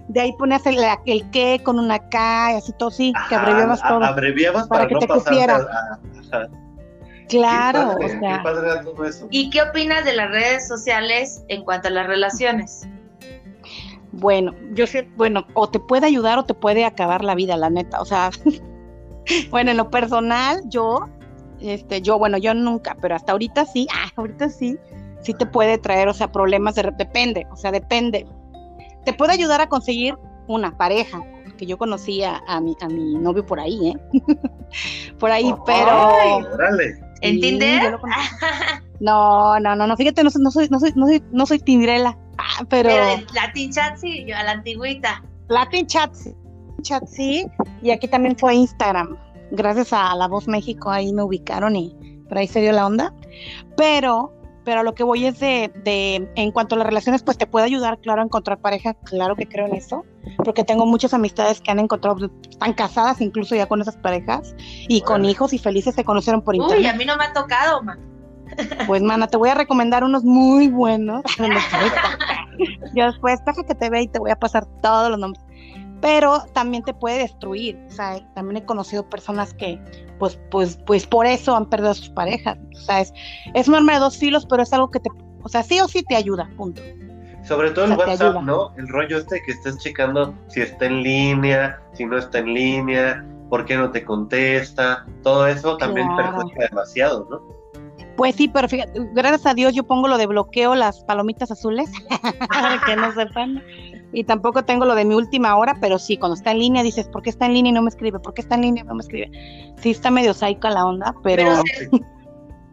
De 0.10 0.22
ahí 0.22 0.34
ponías 0.34 0.66
el, 0.66 0.80
el 1.06 1.30
qué 1.30 1.62
con 1.64 1.78
una 1.78 2.00
K 2.10 2.54
y 2.54 2.56
así 2.58 2.74
todo, 2.74 2.90
sí, 2.90 3.14
que 3.30 3.36
abreviabas 3.36 3.82
todo. 3.82 4.04
Abreviabas 4.04 4.68
para, 4.68 4.88
que 4.88 4.96
te 4.96 5.08
pusiera. 5.08 5.68
claro, 7.30 7.96
o 8.04 8.10
sea. 8.10 8.44
todo 8.84 9.06
eso. 9.06 9.28
¿Y 9.30 9.52
qué 9.52 9.62
opinas 9.62 10.04
de 10.06 10.16
las 10.16 10.32
redes 10.32 10.68
sociales 10.68 11.44
en 11.48 11.64
cuanto 11.64 11.90
a 11.90 11.92
las 11.92 12.08
relaciones? 12.08 12.88
Bueno, 14.12 14.56
yo 14.74 14.88
sé, 14.88 15.08
bueno, 15.16 15.46
o 15.54 15.70
te 15.70 15.80
puede 15.80 16.08
ayudar 16.08 16.40
o 16.40 16.46
te 16.46 16.56
puede 16.56 16.86
acabar 16.86 17.24
la 17.24 17.36
vida, 17.36 17.56
la 17.56 17.70
neta, 17.70 18.02
o 18.02 18.06
sea, 18.06 18.32
bueno, 19.52 19.70
en 19.70 19.78
lo 19.78 19.92
personal, 19.92 20.64
yo, 20.70 21.08
este, 21.60 22.02
yo, 22.02 22.18
bueno, 22.18 22.40
yo 22.40 22.56
nunca, 22.56 22.98
pero 23.00 23.16
hasta 23.16 23.34
ahorita 23.34 23.66
sí, 23.66 23.88
ah, 23.94 24.10
ahorita 24.16 24.50
sí, 24.50 24.80
sí 25.22 25.36
te 25.36 25.46
puede 25.46 25.78
traer, 25.78 26.08
o 26.08 26.16
sea, 26.16 26.32
problemas, 26.32 26.74
de, 26.74 26.92
depende, 26.98 27.46
o 27.52 27.56
sea, 27.56 27.72
depende, 27.72 28.26
te 29.06 29.14
puede 29.14 29.34
ayudar 29.34 29.62
a 29.62 29.68
conseguir 29.68 30.16
una 30.48 30.78
pareja, 30.78 31.22
que 31.58 31.66
yo 31.66 31.78
conocía 31.78 32.42
a 32.48 32.62
mi, 32.62 32.76
a 32.82 32.88
mi 32.88 33.16
novio 33.16 33.46
por 33.46 33.60
ahí, 33.60 33.90
¿eh? 33.90 33.98
por 35.20 35.32
ahí, 35.32 35.54
pero... 35.66 36.42
¿En 37.22 37.40
Tinder? 37.40 37.98
No, 39.02 39.58
no, 39.62 39.78
no, 39.78 39.88
no, 39.88 39.96
fíjate, 39.96 40.26
no, 40.26 40.30
no, 40.40 40.52
soy, 40.52 40.68
no 40.68 40.78
soy, 40.78 40.92
no 40.94 41.08
soy, 41.08 41.24
no 41.32 41.46
soy 41.46 41.60
tindrela, 41.60 42.18
ah, 42.38 42.66
pero... 42.70 42.90
pero 42.90 43.26
Latin 43.34 43.72
Chat 43.72 43.96
sí, 43.96 44.26
yo 44.28 44.36
a 44.36 44.44
la 44.44 44.52
antigüita. 44.52 45.24
Latin 45.48 45.88
Chat 45.88 46.14
sí, 46.14 46.36
Chat 46.82 47.06
sí, 47.08 47.48
y 47.82 47.92
aquí 47.92 48.10
también 48.10 48.38
fue 48.38 48.56
Instagram. 48.56 49.18
Gracias 49.52 49.94
a 49.94 50.14
La 50.16 50.28
Voz 50.28 50.50
México 50.50 50.92
ahí 50.92 51.14
me 51.14 51.24
ubicaron 51.24 51.78
y 51.78 51.96
por 52.28 52.40
ahí 52.40 52.48
se 52.48 52.60
dio 52.60 52.74
la 52.74 52.86
onda. 52.86 53.14
Pero 53.78 54.34
pero 54.70 54.84
lo 54.84 54.94
que 54.94 55.04
voy 55.04 55.26
es 55.26 55.40
de, 55.40 55.72
de, 55.84 56.30
en 56.36 56.52
cuanto 56.52 56.76
a 56.76 56.78
las 56.78 56.86
relaciones, 56.86 57.24
pues 57.24 57.40
te 57.40 57.48
puede 57.48 57.66
ayudar, 57.66 57.98
claro, 58.02 58.22
a 58.22 58.26
encontrar 58.26 58.60
pareja, 58.60 58.94
claro 58.94 59.36
que 59.36 59.48
creo 59.48 59.66
en 59.66 59.74
eso, 59.74 60.06
porque 60.46 60.64
tengo 60.64 60.86
muchas 60.86 61.12
amistades 61.16 61.60
que 61.60 61.72
han 61.72 61.80
encontrado, 61.80 62.30
están 62.48 62.74
casadas 62.74 63.20
incluso 63.20 63.56
ya 63.56 63.66
con 63.66 63.82
esas 63.82 63.98
parejas 63.98 64.54
y 64.88 65.02
con 65.02 65.26
hijos 65.26 65.54
y 65.54 65.58
felices 65.58 65.96
se 65.96 66.04
conocieron 66.04 66.44
por 66.44 66.54
internet. 66.54 66.82
Uy, 66.82 66.86
a 66.86 66.94
mí 66.94 67.04
no 67.04 67.18
me 67.18 67.24
ha 67.24 67.34
tocado, 67.34 67.82
man. 67.82 68.00
Pues, 68.86 69.02
mana, 69.02 69.26
te 69.26 69.38
voy 69.38 69.50
a 69.50 69.56
recomendar 69.56 70.04
unos 70.04 70.24
muy 70.24 70.68
buenos. 70.68 71.24
Yo 72.94 73.06
después, 73.08 73.44
deja 73.44 73.64
que 73.64 73.74
te 73.74 73.90
vea 73.90 74.04
y 74.04 74.08
te 74.08 74.20
voy 74.20 74.30
a 74.30 74.36
pasar 74.36 74.68
todos 74.84 75.10
los 75.10 75.18
nombres 75.18 75.44
pero 76.02 76.44
también 76.54 76.84
te 76.84 76.94
puede 76.94 77.20
destruir. 77.20 77.80
O 77.88 77.92
sea, 77.92 78.20
también 78.34 78.58
he 78.58 78.66
conocido 78.66 79.08
personas 79.10 79.54
que, 79.54 79.80
pues, 80.18 80.40
pues, 80.52 80.78
pues 80.86 81.06
por 81.06 81.26
eso 81.26 81.56
han 81.56 81.66
perdido 81.66 81.92
a 81.92 81.96
sus 81.96 82.10
parejas. 82.10 82.58
O 82.76 82.80
sea, 82.80 83.02
es, 83.02 83.14
es 83.54 83.68
un 83.68 83.76
arma 83.76 83.94
de 83.94 84.00
dos 84.00 84.18
filos, 84.18 84.46
pero 84.46 84.64
es 84.64 84.72
algo 84.74 84.90
que 84.92 85.00
te, 85.00 85.10
o 85.44 85.50
sea, 85.50 85.64
sí 85.64 85.80
o 85.80 85.88
sí 85.88 86.04
te 86.04 86.16
ayuda, 86.16 86.50
punto. 86.58 86.82
Sobre 87.44 87.72
todo 87.72 87.86
el 87.86 87.94
WhatsApp, 87.94 88.44
¿no? 88.44 88.76
El 88.78 88.88
rollo 88.90 89.18
este 89.18 89.42
que 89.46 89.54
estás 89.54 89.78
checando 89.80 90.36
si 90.50 90.62
está 90.62 90.86
en 90.86 91.04
línea, 91.04 91.82
si 91.94 92.06
no 92.06 92.18
está 92.18 92.40
en 92.40 92.54
línea, 92.54 93.26
por 93.50 93.66
qué 93.66 93.76
no 93.76 93.92
te 93.92 94.04
contesta, 94.06 95.06
todo 95.24 95.48
eso 95.48 95.78
también 95.78 96.08
perjudica 96.16 96.68
demasiado, 96.70 97.28
¿no? 97.30 97.60
Pues 98.16 98.36
sí, 98.36 98.50
pero 98.50 98.68
fíjate, 98.68 98.92
gracias 99.14 99.46
a 99.46 99.54
Dios 99.54 99.74
yo 99.74 99.84
pongo 99.84 100.08
lo 100.08 100.18
de 100.18 100.28
bloqueo 100.28 100.76
las 100.76 101.02
palomitas 101.06 101.52
azules, 101.52 101.90
para 102.50 102.82
que 102.86 102.96
no 102.96 103.14
sepan 103.14 103.64
y 104.12 104.24
tampoco 104.24 104.64
tengo 104.64 104.86
lo 104.86 104.96
de 104.96 105.06
mi 105.06 105.16
última 105.16 105.56
hora, 105.56 105.78
pero 105.80 106.00
sí, 106.00 106.18
cuando 106.18 106.36
está 106.36 106.52
en 106.52 106.60
línea 106.60 106.84
dices, 106.84 107.08
¿por 107.08 107.22
qué 107.22 107.30
está 107.30 107.46
en 107.46 107.54
línea 107.54 107.72
y 107.72 107.74
no 107.74 107.82
me 107.82 107.90
escribe? 107.90 108.20
¿Por 108.20 108.34
qué 108.34 108.42
está 108.42 108.56
en 108.56 108.62
línea 108.62 108.84
y 108.84 108.88
no 108.88 108.96
me 108.96 109.02
escribe? 109.02 109.32
Sí, 109.78 109.92
está 109.92 110.12
medio 110.12 110.34
saica 110.34 110.70
la 110.70 110.86
onda, 110.86 111.14
pero... 111.24 111.62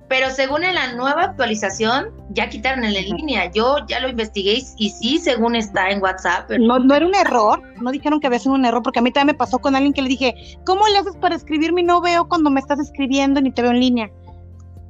pero 0.09 0.31
según 0.31 0.63
en 0.63 0.75
la 0.77 0.93
nueva 0.95 1.25
actualización, 1.25 2.13
ya 2.31 2.49
quitaron 2.49 2.85
el 2.85 2.97
en 2.97 3.17
línea. 3.17 3.51
Yo 3.51 3.79
ya 3.89 4.01
lo 4.01 4.09
investigué 4.09 4.63
y 4.77 4.91
sí, 4.91 5.19
según 5.19 5.57
está 5.57 5.91
en 5.91 6.01
WhatsApp. 6.01 6.51
No, 6.61 6.79
no 6.79 6.95
era 6.95 7.05
un 7.05 7.15
error, 7.15 7.61
no 7.81 7.91
dijeron 7.91 8.21
que 8.21 8.29
había 8.29 8.39
sido 8.39 8.55
un 8.55 8.65
error, 8.65 8.83
porque 8.83 9.01
a 9.01 9.03
mí 9.03 9.11
también 9.11 9.35
me 9.35 9.39
pasó 9.39 9.59
con 9.59 9.75
alguien 9.75 9.93
que 9.93 10.03
le 10.03 10.09
dije, 10.09 10.59
¿cómo 10.65 10.87
le 10.87 10.99
haces 10.99 11.17
para 11.17 11.35
escribirme? 11.35 11.83
No 11.83 12.01
veo 12.01 12.29
cuando 12.29 12.51
me 12.51 12.61
estás 12.61 12.79
escribiendo 12.79 13.41
ni 13.41 13.51
te 13.51 13.63
veo 13.63 13.73
en 13.73 13.81
línea. 13.81 14.11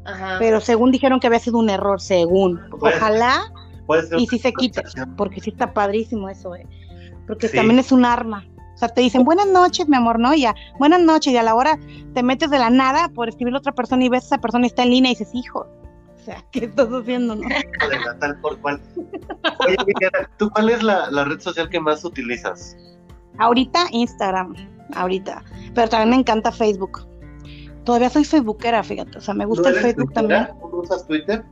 Ajá. 0.05 0.37
Pero 0.39 0.61
según 0.61 0.93
dijeron 0.93 1.19
que 1.19 1.27
había 1.27 1.41
sido 1.41 1.59
un 1.59 1.71
error, 1.71 2.01
según. 2.01 2.61
Ojalá 2.81 3.51
y 4.19 4.27
si 4.27 4.39
se 4.39 4.53
quita, 4.53 4.83
porque 5.17 5.41
sí 5.41 5.51
está 5.51 5.73
padrísimo 5.73 6.29
eso, 6.29 6.55
¿eh? 6.55 6.67
porque 7.27 7.49
también 7.49 7.79
es 7.79 7.93
un 7.93 8.05
arma. 8.05 8.47
O 8.75 8.79
sea, 8.79 8.89
te 8.89 9.01
dicen 9.01 9.25
buenas 9.25 9.47
noches, 9.47 9.89
mi 9.89 9.97
amor, 9.97 10.19
¿no? 10.19 10.35
Y 10.35 10.43
ya, 10.43 10.55
buenas 10.79 11.01
noches, 11.01 11.33
y 11.33 11.37
a 11.37 11.43
la 11.43 11.55
hora 11.55 11.79
te 12.13 12.23
metes 12.23 12.51
de 12.51 12.59
la 12.59 12.69
nada 12.69 13.09
por 13.09 13.29
escribir 13.29 13.55
a 13.55 13.59
otra 13.59 13.73
persona 13.73 14.05
y 14.05 14.11
ves 14.11 14.25
a 14.25 14.27
esa 14.27 14.39
persona 14.39 14.67
y 14.67 14.69
está 14.69 14.83
en 14.83 14.91
línea 14.91 15.13
y 15.13 15.15
dices, 15.15 15.35
hijo, 15.35 15.61
o 15.61 16.25
sea, 16.25 16.45
¿qué 16.51 16.67
estás 16.67 16.89
haciendo, 16.89 17.37
no? 17.37 17.49
tal 18.21 18.39
por 18.41 18.61
cual. 18.61 18.81
Oye, 19.67 19.77
¿tú 20.37 20.51
cuál 20.51 20.69
es 20.69 20.83
la, 20.83 21.25
red 21.25 21.41
social 21.41 21.71
que 21.71 21.81
más 21.81 22.05
utilizas? 22.05 22.77
Ahorita 23.39 23.87
Instagram, 23.93 24.55
ahorita. 24.95 25.43
Pero 25.75 25.89
también 25.89 26.11
me 26.11 26.17
encanta 26.17 26.53
Facebook. 26.53 27.07
Todavía 27.85 28.11
soy 28.11 28.25
facebookera, 28.25 28.83
fíjate. 28.83 29.17
O 29.17 29.21
sea, 29.21 29.33
me 29.33 29.47
gusta 29.47 29.71
el 29.71 29.77
Facebook 29.77 30.13
también. 30.13 30.49
¿Tú 30.71 30.81
usas 30.81 31.07
Twitter? 31.07 31.45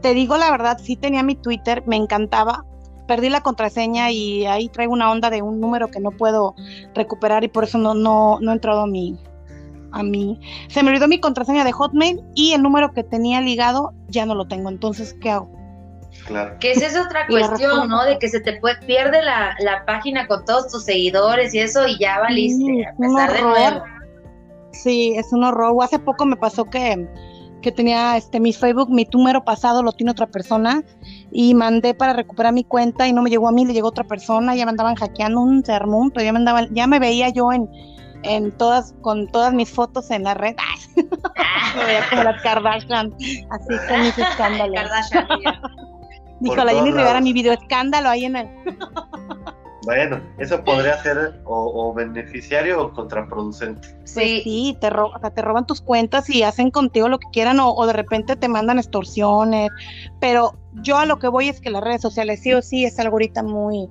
Te 0.00 0.14
digo 0.14 0.36
la 0.36 0.50
verdad, 0.50 0.78
sí 0.82 0.96
tenía 0.96 1.22
mi 1.22 1.34
Twitter, 1.34 1.82
me 1.86 1.96
encantaba. 1.96 2.64
Perdí 3.06 3.28
la 3.28 3.40
contraseña 3.40 4.10
y 4.10 4.46
ahí 4.46 4.68
traigo 4.68 4.92
una 4.92 5.10
onda 5.10 5.30
de 5.30 5.40
un 5.40 5.60
número 5.60 5.88
que 5.88 6.00
no 6.00 6.10
puedo 6.10 6.56
recuperar 6.94 7.44
y 7.44 7.48
por 7.48 7.64
eso 7.64 7.78
no, 7.78 7.94
no, 7.94 8.38
no 8.40 8.50
he 8.50 8.54
entrado 8.54 8.80
a 8.80 8.86
mi, 8.86 9.16
a 9.92 10.02
mí. 10.02 10.40
Se 10.68 10.82
me 10.82 10.90
olvidó 10.90 11.06
mi 11.06 11.20
contraseña 11.20 11.64
de 11.64 11.72
Hotmail 11.72 12.20
y 12.34 12.52
el 12.52 12.62
número 12.62 12.92
que 12.92 13.04
tenía 13.04 13.40
ligado 13.40 13.94
ya 14.08 14.26
no 14.26 14.34
lo 14.34 14.46
tengo. 14.48 14.68
Entonces, 14.68 15.14
¿qué 15.20 15.30
hago? 15.30 15.50
Claro. 16.26 16.56
Que 16.58 16.72
esa 16.72 16.86
es 16.86 16.96
otra 16.96 17.26
cuestión, 17.28 17.88
¿no? 17.88 18.04
De 18.04 18.18
que 18.18 18.28
se 18.28 18.40
te 18.40 18.54
puede, 18.54 18.76
pierde 18.86 19.22
la, 19.22 19.54
la, 19.60 19.84
página 19.84 20.26
con 20.26 20.44
todos 20.44 20.72
tus 20.72 20.84
seguidores 20.84 21.54
y 21.54 21.60
eso 21.60 21.86
y 21.86 21.98
ya 21.98 22.18
valiste. 22.18 22.64
Sí, 22.64 22.82
a 22.82 22.96
pesar 22.96 23.32
de 23.32 23.42
nuevo. 23.42 23.84
Sí, 24.72 25.14
es 25.16 25.32
un 25.32 25.44
horror. 25.44 25.76
Hace 25.82 25.98
poco 25.98 26.26
me 26.26 26.36
pasó 26.36 26.64
que 26.64 27.08
que 27.66 27.72
tenía 27.72 28.16
este 28.16 28.38
mi 28.38 28.52
Facebook, 28.52 28.88
mi 28.90 29.08
número 29.12 29.44
pasado 29.44 29.82
lo 29.82 29.90
tiene 29.90 30.12
otra 30.12 30.28
persona 30.28 30.84
y 31.32 31.52
mandé 31.52 31.94
para 31.94 32.12
recuperar 32.12 32.52
mi 32.52 32.62
cuenta 32.62 33.08
y 33.08 33.12
no 33.12 33.22
me 33.22 33.28
llegó 33.28 33.48
a 33.48 33.50
mí, 33.50 33.66
le 33.66 33.72
llegó 33.72 33.88
otra 33.88 34.04
persona, 34.04 34.54
ya 34.54 34.64
me 34.64 34.70
andaban 34.70 34.94
hackeando 34.94 35.40
un 35.40 35.64
sermón, 35.64 36.12
pero 36.12 36.24
ya 36.24 36.32
me 36.32 36.38
andaban, 36.38 36.72
ya 36.72 36.86
me 36.86 37.00
veía 37.00 37.28
yo 37.30 37.52
en, 37.52 37.68
en 38.22 38.56
todas, 38.56 38.94
con 39.00 39.26
todas 39.26 39.52
mis 39.52 39.68
fotos 39.68 40.12
en 40.12 40.22
la 40.22 40.34
red. 40.34 40.54
me 40.96 41.84
veía 41.84 42.08
como 42.08 42.22
las 42.22 42.40
Kardashian, 42.40 43.12
así 43.50 43.88
con 43.88 44.00
mis 44.00 44.16
escándalos. 44.16 44.76
Kardashian, 44.76 45.26
Dijo 46.38 46.64
la 46.64 46.72
Jenny 46.72 46.92
Rivera, 46.92 47.20
mi 47.20 47.32
video 47.32 47.52
escándalo 47.52 48.10
ahí 48.10 48.26
en 48.26 48.36
el. 48.36 48.48
Bueno, 49.86 50.20
eso 50.36 50.64
podría 50.64 51.00
ser 51.00 51.40
o, 51.44 51.94
beneficiario 51.94 52.82
o 52.82 52.92
contraproducente. 52.92 53.86
Sí, 54.02 54.14
pues 54.14 54.42
sí, 54.42 54.76
te, 54.80 54.90
te 55.30 55.42
roban 55.42 55.64
tus 55.64 55.80
cuentas 55.80 56.28
y 56.28 56.42
hacen 56.42 56.72
contigo 56.72 57.08
lo 57.08 57.20
que 57.20 57.28
quieran 57.32 57.60
o, 57.60 57.86
de 57.86 57.92
repente 57.92 58.34
te 58.34 58.48
mandan 58.48 58.80
extorsiones. 58.80 59.70
Pero 60.20 60.56
yo 60.82 60.98
a 60.98 61.06
lo 61.06 61.20
que 61.20 61.28
voy 61.28 61.48
es 61.48 61.60
que 61.60 61.70
las 61.70 61.84
redes 61.84 62.02
sociales 62.02 62.40
sí 62.42 62.52
o 62.52 62.62
sí 62.62 62.84
es 62.84 62.98
algo 62.98 63.14
ahorita 63.14 63.44
muy, 63.44 63.88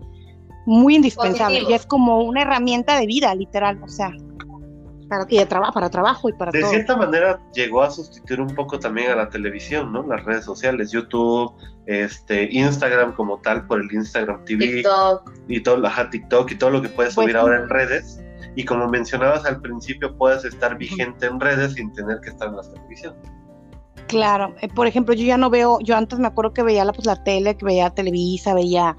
muy 0.66 0.96
indispensable 0.96 1.64
y 1.68 1.72
es 1.72 1.86
como 1.86 2.20
una 2.20 2.42
herramienta 2.42 3.00
de 3.00 3.06
vida, 3.06 3.34
literal. 3.34 3.82
O 3.82 3.88
sea, 3.88 4.12
para, 5.10 5.26
y 5.30 5.38
de 5.38 5.46
trabajo, 5.46 5.74
para 5.74 5.90
trabajo 5.90 6.30
y 6.30 6.34
para 6.34 6.52
de 6.52 6.64
cierta 6.64 6.98
manera 6.98 7.40
llegó 7.54 7.84
a 7.84 7.92
sustituir 7.92 8.42
un 8.42 8.54
poco 8.54 8.80
también 8.80 9.12
a 9.12 9.16
la 9.16 9.30
televisión, 9.30 9.92
¿no? 9.92 10.04
Las 10.04 10.24
redes 10.26 10.46
sociales, 10.46 10.92
YouTube, 10.92 11.54
este, 11.86 12.50
Instagram 12.52 13.14
como 13.14 13.40
tal, 13.40 13.66
por 13.68 13.82
el 13.82 13.92
Instagram 13.92 14.44
TV 14.46 14.68
TikTok. 14.68 15.32
y 15.48 15.62
todo, 15.62 15.86
ajá, 15.86 16.10
TikTok 16.10 16.52
y 16.52 16.56
todo 16.56 16.70
lo 16.72 16.82
que 16.82 16.90
puedes 16.90 17.16
pues 17.16 17.26
subir 17.26 17.38
ahora 17.38 17.62
en 17.62 17.70
redes. 17.70 18.22
Y 18.56 18.64
como 18.64 18.88
mencionabas 18.88 19.46
al 19.46 19.62
principio, 19.62 20.16
puedes 20.18 20.46
estar 20.46 20.78
vigente 20.78 21.26
en 21.26 21.40
redes 21.40 21.74
sin 21.74 21.92
tener 21.94 22.20
que 22.22 22.30
estar 22.30 22.48
en 22.48 22.56
la 22.56 22.64
televisión. 22.64 23.16
Claro, 24.08 24.56
eh, 24.62 24.68
por 24.74 24.88
ejemplo, 24.88 25.14
yo 25.14 25.26
ya 25.26 25.38
no 25.38 25.50
veo, 25.50 25.80
yo 25.82 25.98
antes 25.98 26.20
me 26.20 26.28
acuerdo 26.28 26.54
que 26.54 26.64
veía 26.64 26.86
la, 26.86 26.94
pues, 26.94 27.06
la 27.06 27.24
tele, 27.24 27.58
que 27.58 27.66
veía 27.66 27.90
Televisa, 27.90 28.54
veía 28.54 28.96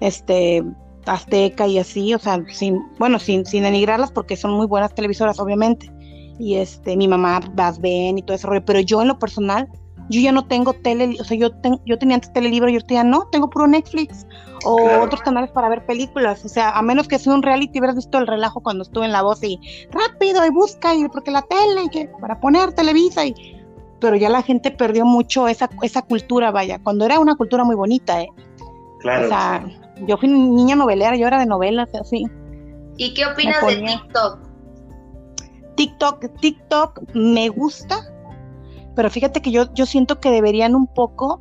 este 0.00 0.64
Azteca 1.08 1.66
y 1.66 1.78
así, 1.78 2.14
o 2.14 2.18
sea, 2.18 2.42
sin, 2.52 2.82
bueno, 2.98 3.18
sin, 3.18 3.44
sin 3.46 3.62
denigrarlas 3.62 4.12
porque 4.12 4.36
son 4.36 4.52
muy 4.52 4.66
buenas 4.66 4.94
televisoras, 4.94 5.38
obviamente. 5.38 5.90
Y 6.38 6.54
este, 6.54 6.96
mi 6.96 7.08
mamá 7.08 7.40
ven 7.80 8.18
y 8.18 8.22
todo 8.22 8.36
ese 8.36 8.46
rollo, 8.46 8.64
pero 8.64 8.80
yo 8.80 9.02
en 9.02 9.08
lo 9.08 9.18
personal, 9.18 9.68
yo 10.08 10.20
ya 10.20 10.32
no 10.32 10.46
tengo 10.46 10.72
tele, 10.72 11.16
o 11.20 11.24
sea, 11.24 11.36
yo, 11.36 11.50
yo 11.84 11.98
tenía 11.98 12.14
antes 12.14 12.32
telelibro 12.32 12.68
y 12.70 12.74
ahorita 12.74 12.94
ya 12.94 13.04
no, 13.04 13.26
tengo 13.30 13.50
puro 13.50 13.66
Netflix 13.66 14.26
o 14.64 14.80
otros 15.00 15.20
canales 15.22 15.50
para 15.50 15.68
ver 15.68 15.84
películas, 15.84 16.44
o 16.44 16.48
sea, 16.48 16.70
a 16.70 16.82
menos 16.82 17.08
que 17.08 17.18
sea 17.18 17.34
un 17.34 17.42
reality, 17.42 17.78
hubieras 17.78 17.96
visto 17.96 18.18
el 18.18 18.26
relajo 18.26 18.60
cuando 18.60 18.82
estuve 18.82 19.04
en 19.04 19.12
la 19.12 19.22
voz 19.22 19.42
y 19.42 19.60
rápido 19.90 20.46
y 20.46 20.50
busca 20.50 20.94
y 20.94 21.08
porque 21.08 21.30
la 21.30 21.42
tele, 21.42 21.84
y 21.84 21.88
que 21.90 22.10
para 22.20 22.40
poner 22.40 22.72
Televisa 22.72 23.26
y 23.26 23.34
pero 24.00 24.16
ya 24.16 24.28
la 24.28 24.42
gente 24.42 24.70
perdió 24.70 25.04
mucho 25.04 25.48
esa, 25.48 25.68
esa 25.82 26.02
cultura, 26.02 26.50
vaya, 26.50 26.78
cuando 26.78 27.04
era 27.04 27.18
una 27.18 27.34
cultura 27.34 27.64
muy 27.64 27.74
bonita, 27.74 28.22
¿eh? 28.22 28.28
Claro. 29.00 29.26
O 29.26 29.28
sea, 29.28 29.64
yo 30.06 30.16
fui 30.16 30.28
niña 30.28 30.76
novelera, 30.76 31.16
yo 31.16 31.26
era 31.26 31.38
de 31.38 31.46
novelas, 31.46 31.88
así. 31.94 32.24
¿Y 32.96 33.14
qué 33.14 33.26
opinas 33.26 33.64
de 33.66 33.76
TikTok? 33.76 34.38
TikTok, 35.76 36.40
TikTok 36.40 37.00
me 37.14 37.48
gusta, 37.48 37.96
pero 38.96 39.10
fíjate 39.10 39.40
que 39.40 39.50
yo, 39.50 39.72
yo 39.74 39.86
siento 39.86 40.18
que 40.18 40.30
deberían 40.30 40.74
un 40.74 40.88
poco, 40.88 41.40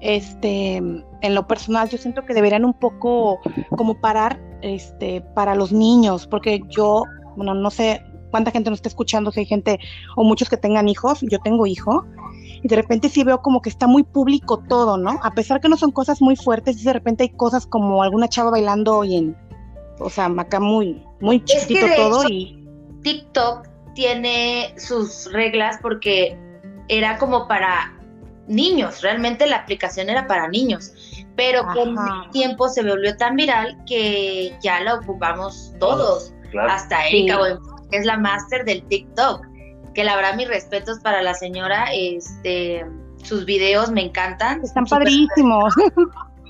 este, 0.00 0.76
en 0.76 1.34
lo 1.34 1.46
personal, 1.46 1.88
yo 1.88 1.98
siento 1.98 2.24
que 2.24 2.34
deberían 2.34 2.64
un 2.64 2.74
poco 2.74 3.38
como 3.76 4.00
parar, 4.00 4.40
este, 4.62 5.20
para 5.20 5.54
los 5.54 5.72
niños, 5.72 6.26
porque 6.26 6.60
yo, 6.68 7.04
bueno, 7.36 7.54
no 7.54 7.70
sé 7.70 8.02
cuánta 8.30 8.50
gente 8.50 8.70
nos 8.70 8.78
está 8.78 8.88
escuchando, 8.88 9.30
si 9.30 9.40
hay 9.40 9.46
gente 9.46 9.78
o 10.16 10.24
muchos 10.24 10.48
que 10.48 10.56
tengan 10.56 10.88
hijos, 10.88 11.20
yo 11.22 11.38
tengo 11.40 11.66
hijo, 11.66 12.04
y 12.62 12.68
de 12.68 12.76
repente 12.76 13.08
sí 13.08 13.24
veo 13.24 13.40
como 13.40 13.62
que 13.62 13.70
está 13.70 13.86
muy 13.86 14.02
público 14.02 14.62
todo, 14.68 14.96
¿no? 14.96 15.18
A 15.22 15.32
pesar 15.32 15.60
que 15.60 15.68
no 15.68 15.76
son 15.76 15.92
cosas 15.92 16.20
muy 16.20 16.36
fuertes, 16.36 16.82
de 16.82 16.92
repente 16.92 17.24
hay 17.24 17.30
cosas 17.30 17.66
como 17.66 18.02
alguna 18.02 18.28
chava 18.28 18.50
bailando 18.50 19.04
y 19.04 19.16
en, 19.16 19.36
o 20.00 20.10
sea, 20.10 20.26
acá 20.36 20.60
muy, 20.60 21.04
muy 21.20 21.44
chiquito 21.44 21.86
todo 21.96 22.28
y... 22.28 22.54
TikTok 23.02 23.68
tiene 23.94 24.74
sus 24.76 25.32
reglas 25.32 25.78
porque 25.80 26.38
era 26.88 27.18
como 27.18 27.46
para 27.46 27.94
niños, 28.46 29.02
realmente 29.02 29.46
la 29.46 29.56
aplicación 29.56 30.08
era 30.08 30.26
para 30.26 30.48
niños, 30.48 30.92
pero 31.36 31.66
con 31.66 31.90
el 31.90 32.30
tiempo 32.32 32.68
se 32.68 32.82
volvió 32.82 33.16
tan 33.16 33.36
viral 33.36 33.76
que 33.86 34.56
ya 34.62 34.80
la 34.80 34.94
ocupamos 34.94 35.72
todos, 35.78 36.32
hasta 36.68 37.06
Erika, 37.08 37.38
que 37.90 37.98
es 37.98 38.06
la 38.06 38.18
máster 38.18 38.64
del 38.64 38.82
TikTok 38.84 39.46
que 39.98 40.04
la 40.04 40.14
verdad 40.14 40.36
mis 40.36 40.46
respetos 40.46 41.00
para 41.00 41.22
la 41.22 41.34
señora, 41.34 41.86
este, 41.92 42.86
sus 43.24 43.44
videos 43.44 43.90
me 43.90 44.04
encantan. 44.04 44.62
Están 44.62 44.84
padrísimos. 44.84 45.74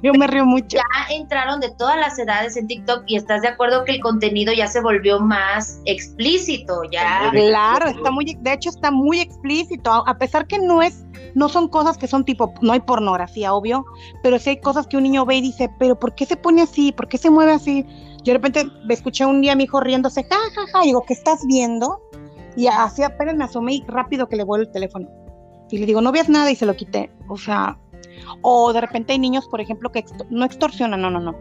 Yo 0.02 0.12
me 0.14 0.26
río 0.26 0.44
mucho. 0.44 0.76
Ya 0.76 1.14
entraron 1.14 1.60
de 1.60 1.70
todas 1.70 1.96
las 1.96 2.18
edades 2.18 2.56
en 2.56 2.66
TikTok 2.66 3.04
y 3.06 3.16
estás 3.16 3.42
de 3.42 3.48
acuerdo 3.48 3.84
que 3.84 3.92
el 3.92 4.00
contenido 4.00 4.52
ya 4.52 4.66
se 4.66 4.80
volvió 4.80 5.20
más 5.20 5.80
explícito, 5.84 6.82
ya. 6.90 7.30
Claro, 7.32 7.88
está 7.88 8.10
muy, 8.10 8.36
de 8.40 8.52
hecho 8.52 8.70
está 8.70 8.90
muy 8.90 9.20
explícito, 9.20 9.90
a 9.90 10.18
pesar 10.18 10.46
que 10.46 10.58
no 10.58 10.82
es, 10.82 11.04
no 11.34 11.48
son 11.48 11.68
cosas 11.68 11.98
que 11.98 12.06
son 12.06 12.24
tipo, 12.24 12.52
no 12.62 12.72
hay 12.72 12.80
pornografía, 12.80 13.52
obvio, 13.52 13.84
pero 14.22 14.38
sí 14.38 14.50
hay 14.50 14.60
cosas 14.60 14.86
que 14.86 14.96
un 14.96 15.02
niño 15.02 15.24
ve 15.26 15.36
y 15.36 15.40
dice, 15.40 15.70
pero 15.78 15.98
¿por 15.98 16.14
qué 16.14 16.26
se 16.26 16.36
pone 16.36 16.62
así? 16.62 16.92
¿Por 16.92 17.08
qué 17.08 17.18
se 17.18 17.30
mueve 17.30 17.52
así? 17.52 17.84
Yo 18.24 18.32
de 18.32 18.34
repente 18.34 18.66
me 18.86 18.94
escuché 18.94 19.24
un 19.24 19.40
día 19.40 19.52
a 19.52 19.56
mi 19.56 19.64
hijo 19.64 19.80
riéndose, 19.80 20.24
ja, 20.24 20.36
ja, 20.54 20.66
ja, 20.72 20.84
y 20.84 20.88
digo, 20.88 21.04
¿qué 21.06 21.14
estás 21.14 21.44
viendo? 21.46 22.00
Y 22.56 22.66
así 22.66 23.02
apenas 23.02 23.36
me 23.36 23.44
asomé 23.44 23.74
y 23.74 23.84
rápido 23.86 24.28
que 24.28 24.36
le 24.36 24.44
vuelvo 24.44 24.66
el 24.66 24.72
teléfono. 24.72 25.08
Y 25.70 25.78
le 25.78 25.86
digo, 25.86 26.00
no 26.00 26.12
veas 26.12 26.28
nada 26.28 26.50
y 26.50 26.56
se 26.56 26.66
lo 26.66 26.74
quité. 26.74 27.10
O 27.28 27.36
sea, 27.36 27.78
o 28.42 28.72
de 28.72 28.80
repente 28.80 29.12
hay 29.12 29.18
niños, 29.18 29.46
por 29.48 29.60
ejemplo, 29.60 29.90
que 29.90 30.04
no 30.30 30.44
extorsionan, 30.44 31.00
no, 31.00 31.10
no, 31.10 31.20
no. 31.20 31.34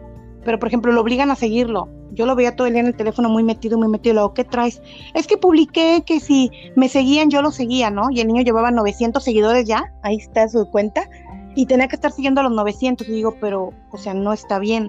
Pero, 0.44 0.58
por 0.58 0.68
ejemplo, 0.68 0.92
lo 0.92 1.00
obligan 1.00 1.30
a 1.30 1.36
seguirlo. 1.36 1.88
Yo 2.12 2.24
lo 2.24 2.34
veía 2.34 2.56
todo 2.56 2.66
el 2.66 2.72
día 2.72 2.80
en 2.80 2.86
el 2.86 2.96
teléfono 2.96 3.28
muy 3.28 3.42
metido, 3.42 3.76
muy 3.76 3.88
metido. 3.88 4.14
Luego, 4.14 4.34
¿qué 4.34 4.44
traes? 4.44 4.80
Es 5.14 5.26
que 5.26 5.36
publiqué 5.36 6.02
que 6.06 6.20
si 6.20 6.50
me 6.74 6.88
seguían, 6.88 7.28
yo 7.28 7.42
lo 7.42 7.50
seguía, 7.50 7.90
¿no? 7.90 8.10
Y 8.10 8.20
el 8.20 8.28
niño 8.28 8.42
llevaba 8.42 8.70
900 8.70 9.22
seguidores 9.22 9.66
ya, 9.66 9.92
ahí 10.02 10.16
está 10.16 10.48
su 10.48 10.70
cuenta, 10.70 11.08
y 11.54 11.66
tenía 11.66 11.88
que 11.88 11.96
estar 11.96 12.12
siguiendo 12.12 12.40
a 12.40 12.44
los 12.44 12.52
900. 12.52 13.08
Y 13.08 13.12
digo, 13.12 13.36
pero, 13.40 13.72
o 13.90 13.98
sea, 13.98 14.14
no 14.14 14.32
está 14.32 14.58
bien. 14.58 14.88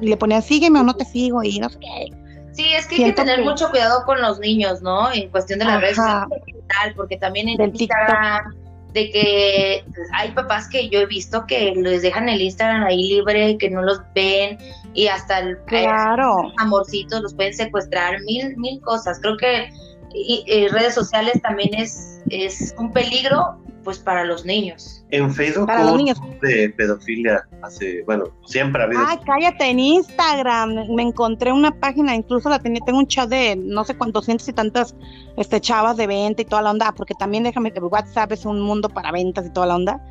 Y 0.00 0.08
le 0.08 0.16
ponían, 0.16 0.42
sígueme 0.42 0.80
o 0.80 0.82
no 0.82 0.94
te 0.94 1.04
sigo, 1.04 1.42
y 1.42 1.58
no 1.58 1.68
sé 1.68 1.78
qué. 1.80 2.22
Sí, 2.52 2.66
es 2.76 2.86
que 2.86 2.96
hay 2.96 3.04
que 3.06 3.12
tener 3.12 3.42
mucho 3.42 3.70
cuidado 3.70 4.04
con 4.04 4.20
los 4.20 4.38
niños, 4.38 4.82
¿no? 4.82 5.10
En 5.10 5.30
cuestión 5.30 5.58
de 5.58 5.64
las 5.64 5.80
redes 5.80 5.96
sociales, 5.96 6.94
porque 6.94 7.16
también 7.16 7.48
en 7.48 7.60
Instagram 7.74 8.54
de 8.92 9.10
que 9.10 9.84
hay 10.12 10.30
papás 10.32 10.68
que 10.68 10.88
yo 10.88 11.00
he 11.00 11.06
visto 11.06 11.46
que 11.46 11.74
les 11.74 12.02
dejan 12.02 12.28
el 12.28 12.40
Instagram 12.40 12.84
ahí 12.84 13.08
libre, 13.08 13.56
que 13.58 13.70
no 13.70 13.82
los 13.82 14.00
ven 14.14 14.58
y 14.94 15.06
hasta 15.06 15.38
el 15.38 15.58
claro. 15.66 16.52
amorcitos 16.58 17.22
los 17.22 17.34
pueden 17.34 17.54
secuestrar, 17.54 18.20
mil, 18.22 18.56
mil 18.56 18.80
cosas. 18.80 19.18
Creo 19.20 19.36
que 19.36 19.70
y, 20.14 20.68
redes 20.68 20.94
sociales 20.94 21.40
también 21.42 21.74
es, 21.74 22.20
es 22.28 22.74
un 22.78 22.92
peligro 22.92 23.61
pues 23.82 23.98
para 23.98 24.24
los 24.24 24.44
niños. 24.44 25.04
En 25.10 25.32
Facebook 25.32 25.66
para 25.66 25.84
los 25.84 25.96
niños. 25.96 26.18
de 26.40 26.70
pedofilia 26.70 27.46
hace, 27.62 28.02
bueno, 28.04 28.24
siempre 28.46 28.82
ha 28.82 28.86
habido. 28.86 29.02
Ay, 29.06 29.18
cállate, 29.24 29.70
en 29.70 29.78
Instagram 29.78 30.88
me 30.94 31.02
encontré 31.02 31.52
una 31.52 31.70
página, 31.78 32.14
incluso 32.14 32.48
la 32.48 32.58
tenía, 32.58 32.80
tengo 32.84 32.98
un 32.98 33.06
chat 33.06 33.28
de 33.28 33.56
no 33.56 33.84
sé 33.84 33.96
cuántos 33.96 34.24
cientos 34.24 34.48
y 34.48 34.52
tantas 34.52 34.94
este, 35.36 35.60
chavas 35.60 35.96
de 35.96 36.06
venta 36.06 36.42
y 36.42 36.44
toda 36.44 36.62
la 36.62 36.70
onda, 36.70 36.92
porque 36.92 37.14
también 37.14 37.44
déjame 37.44 37.72
que 37.72 37.80
WhatsApp 37.80 38.32
es 38.32 38.44
un 38.44 38.60
mundo 38.60 38.88
para 38.88 39.12
ventas 39.12 39.46
y 39.46 39.50
toda 39.50 39.66
la 39.66 39.76
onda. 39.76 40.04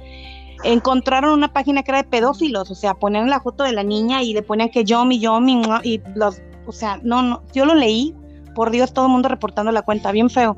Encontraron 0.63 1.33
una 1.33 1.51
página 1.51 1.81
que 1.81 1.91
era 1.91 2.03
de 2.03 2.09
pedófilos, 2.09 2.69
o 2.69 2.75
sea, 2.75 2.93
ponían 2.93 3.29
la 3.29 3.39
foto 3.39 3.63
de 3.63 3.71
la 3.71 3.83
niña 3.83 4.21
y 4.21 4.33
le 4.33 4.43
ponían 4.43 4.69
que 4.69 4.83
yo, 4.83 5.05
mi, 5.05 5.19
yo, 5.19 5.39
mi, 5.41 5.61
y 5.83 6.01
los, 6.15 6.41
o 6.67 6.71
sea, 6.71 6.99
no, 7.03 7.23
no, 7.23 7.41
yo 7.53 7.65
lo 7.65 7.73
leí 7.73 8.15
por 8.53 8.69
Dios, 8.69 8.93
todo 8.93 9.05
el 9.05 9.11
mundo 9.11 9.29
reportando 9.29 9.71
la 9.71 9.81
cuenta, 9.81 10.11
bien 10.11 10.29
feo, 10.29 10.57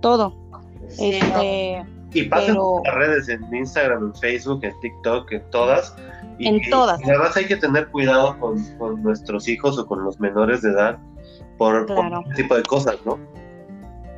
todo. 0.00 0.42
Este, 0.98 1.84
y 2.14 2.24
pasen 2.24 2.56
las 2.84 2.94
redes 2.94 3.28
en 3.28 3.54
Instagram, 3.54 4.06
en 4.06 4.14
Facebook, 4.14 4.64
en 4.64 4.78
TikTok, 4.80 5.32
en 5.32 5.50
todas. 5.50 5.94
Y, 6.38 6.48
en 6.48 6.60
todas. 6.70 7.00
Y 7.00 7.10
además 7.10 7.36
hay 7.36 7.46
que 7.46 7.56
tener 7.56 7.88
cuidado 7.88 8.38
con, 8.38 8.62
con, 8.76 9.02
nuestros 9.02 9.48
hijos 9.48 9.78
o 9.78 9.86
con 9.86 10.04
los 10.04 10.20
menores 10.20 10.62
de 10.62 10.70
edad 10.70 10.98
por, 11.58 11.86
este 11.90 12.42
tipo 12.42 12.56
de 12.56 12.62
cosas, 12.62 12.96
¿no? 13.04 13.18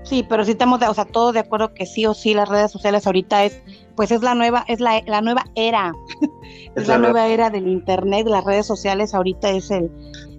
Sí, 0.02 0.24
pero 0.28 0.44
sí 0.44 0.52
estamos, 0.52 0.80
de, 0.80 0.86
o 0.86 0.94
sea, 0.94 1.06
todos 1.06 1.32
de 1.32 1.40
acuerdo 1.40 1.72
que 1.72 1.86
sí 1.86 2.04
o 2.06 2.14
sí 2.14 2.34
las 2.34 2.48
redes 2.48 2.70
sociales 2.70 3.06
ahorita 3.06 3.44
es, 3.44 3.62
pues 3.96 4.10
es 4.10 4.22
la 4.22 4.34
nueva, 4.34 4.64
es 4.68 4.80
la, 4.80 5.02
la 5.06 5.20
nueva 5.20 5.44
era, 5.54 5.92
es, 6.76 6.88
la, 6.88 6.98
nueva 6.98 7.26
era 7.26 7.50
del 7.50 7.68
internet, 7.68 8.26
las 8.26 8.44
redes 8.44 8.66
sociales 8.66 9.14
ahorita 9.14 9.50
es 9.50 9.70
el, 9.70 9.90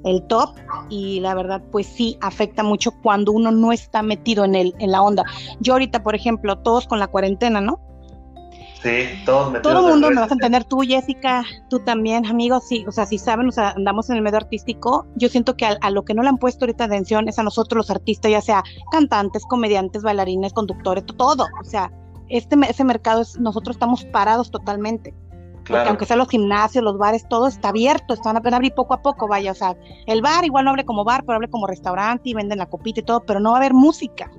el 0.04 0.26
top 0.28 0.56
y 0.90 1.20
la 1.20 1.34
verdad 1.34 1.62
pues 1.72 1.88
sí 1.88 2.18
afecta 2.22 2.64
mucho 2.64 2.92
cuando 3.02 3.32
uno 3.32 3.52
no 3.52 3.72
está 3.72 4.02
metido 4.02 4.46
en, 4.46 4.56
el, 4.56 4.76
en 4.80 4.92
la 4.92 5.02
onda. 5.02 5.24
Yo 5.60 5.74
ahorita, 5.74 6.04
por 6.04 6.16
ejemplo, 6.16 6.58
todos 6.60 6.88
con 6.88 7.00
la 7.00 7.08
cuarentena, 7.08 7.62
¿no? 7.62 7.80
Sí, 8.86 9.24
todos 9.26 9.60
Todo 9.64 9.88
el 9.88 9.94
mundo 9.94 10.12
me 10.12 10.22
vas 10.22 10.30
a 10.30 10.36
entender, 10.36 10.64
tú 10.64 10.82
Jessica, 10.82 11.44
tú 11.72 11.80
también, 11.80 12.24
amigos, 12.28 12.68
sí, 12.68 12.86
o 12.88 12.92
sea, 12.92 13.08
si 13.08 13.18
saben, 13.18 13.48
o 13.48 13.52
sea, 13.52 13.72
andamos 13.72 14.12
en 14.12 14.18
el 14.18 14.22
medio 14.22 14.38
artístico, 14.38 15.08
yo 15.16 15.28
siento 15.28 15.58
que 15.58 15.66
a, 15.66 15.90
lo 15.90 16.06
que 16.06 16.14
no 16.14 16.22
le 16.22 16.30
han 16.30 16.38
puesto 16.38 16.66
ahorita 16.66 16.84
atención 16.84 17.28
es 17.28 17.40
a 17.40 17.44
nosotros 17.44 17.78
los 17.78 17.90
artistas, 17.90 18.30
ya 18.30 18.42
sea 18.42 18.64
cantantes, 18.92 19.44
comediantes, 19.50 20.04
bailarines, 20.04 20.54
conductores, 20.54 21.04
todo, 21.18 21.48
o 21.60 21.64
sea, 21.64 21.92
este 22.29 22.58
ese 22.70 22.84
mercado 22.84 23.22
es, 23.22 23.39
nosotros 23.39 23.75
estamos 23.75 24.05
parados 24.05 24.51
totalmente. 24.51 25.13
Porque 25.67 25.89
aunque 25.89 26.05
sean 26.05 26.20
los 26.20 26.29
gimnasios, 26.29 26.84
los 26.84 26.98
bares, 26.98 27.27
todo 27.27 27.48
está 27.48 27.70
abierto, 27.70 28.13
están 28.13 28.38
a 28.38 28.55
abrir 28.55 28.74
poco 28.74 28.94
a 28.94 29.01
poco, 29.01 29.27
vaya, 29.27 29.51
o 29.51 29.55
sea, 29.55 29.75
el 30.05 30.22
bar 30.22 30.46
igual 30.46 30.65
no 30.65 30.72
hable 30.72 30.86
como 30.86 31.03
bar, 31.03 31.24
pero 31.25 31.38
hable 31.38 31.50
como 31.50 31.65
restaurante 31.65 32.29
y 32.29 32.34
venden 32.36 32.60
la 32.60 32.67
copita 32.67 33.00
y 33.00 33.03
todo, 33.03 33.22
pero 33.22 33.39
no 33.39 33.50
va 33.50 33.58
a 33.58 33.60
haber 33.62 33.74
música. 33.74 34.29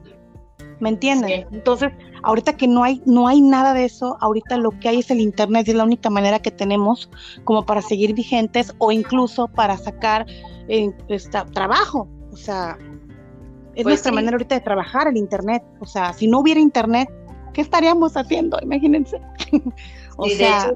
¿Me 0.79 0.91
entienden? 0.91 1.47
Entonces, 1.53 1.91
ahorita 2.23 2.57
que 2.57 2.69
no 2.69 2.85
hay, 2.85 3.03
no 3.07 3.27
hay 3.27 3.41
nada 3.41 3.73
de 3.73 3.87
eso, 3.87 4.19
ahorita 4.21 4.59
lo 4.59 4.71
que 4.71 4.91
hay 4.91 4.99
es 4.99 5.11
el 5.11 5.21
internet 5.21 5.67
y 5.67 5.71
es 5.71 5.77
la 5.77 5.85
única 5.85 6.11
manera 6.11 6.39
que 6.39 6.51
tenemos 6.51 7.11
como 7.45 7.65
para 7.65 7.81
seguir 7.81 8.15
vigentes 8.15 8.75
o 8.79 8.93
incluso 8.93 9.49
para 9.49 9.79
sacar 9.79 10.27
eh, 10.69 10.93
trabajo. 11.55 12.09
O 12.31 12.37
sea, 12.37 12.77
es 13.75 13.83
pues 13.83 13.87
nuestra 13.87 14.13
manera 14.13 14.35
ahorita 14.35 14.55
de 14.55 14.61
trabajar 14.61 15.09
el 15.09 15.17
internet. 15.17 15.63
O 15.81 15.87
sea, 15.87 16.13
si 16.13 16.27
no 16.27 16.41
hubiera 16.41 16.61
internet, 16.61 17.09
¿qué 17.57 17.63
estaríamos 17.63 18.15
haciendo? 18.19 18.59
Imagínense. 18.61 19.19
o 20.19 20.29
sea, 20.29 20.75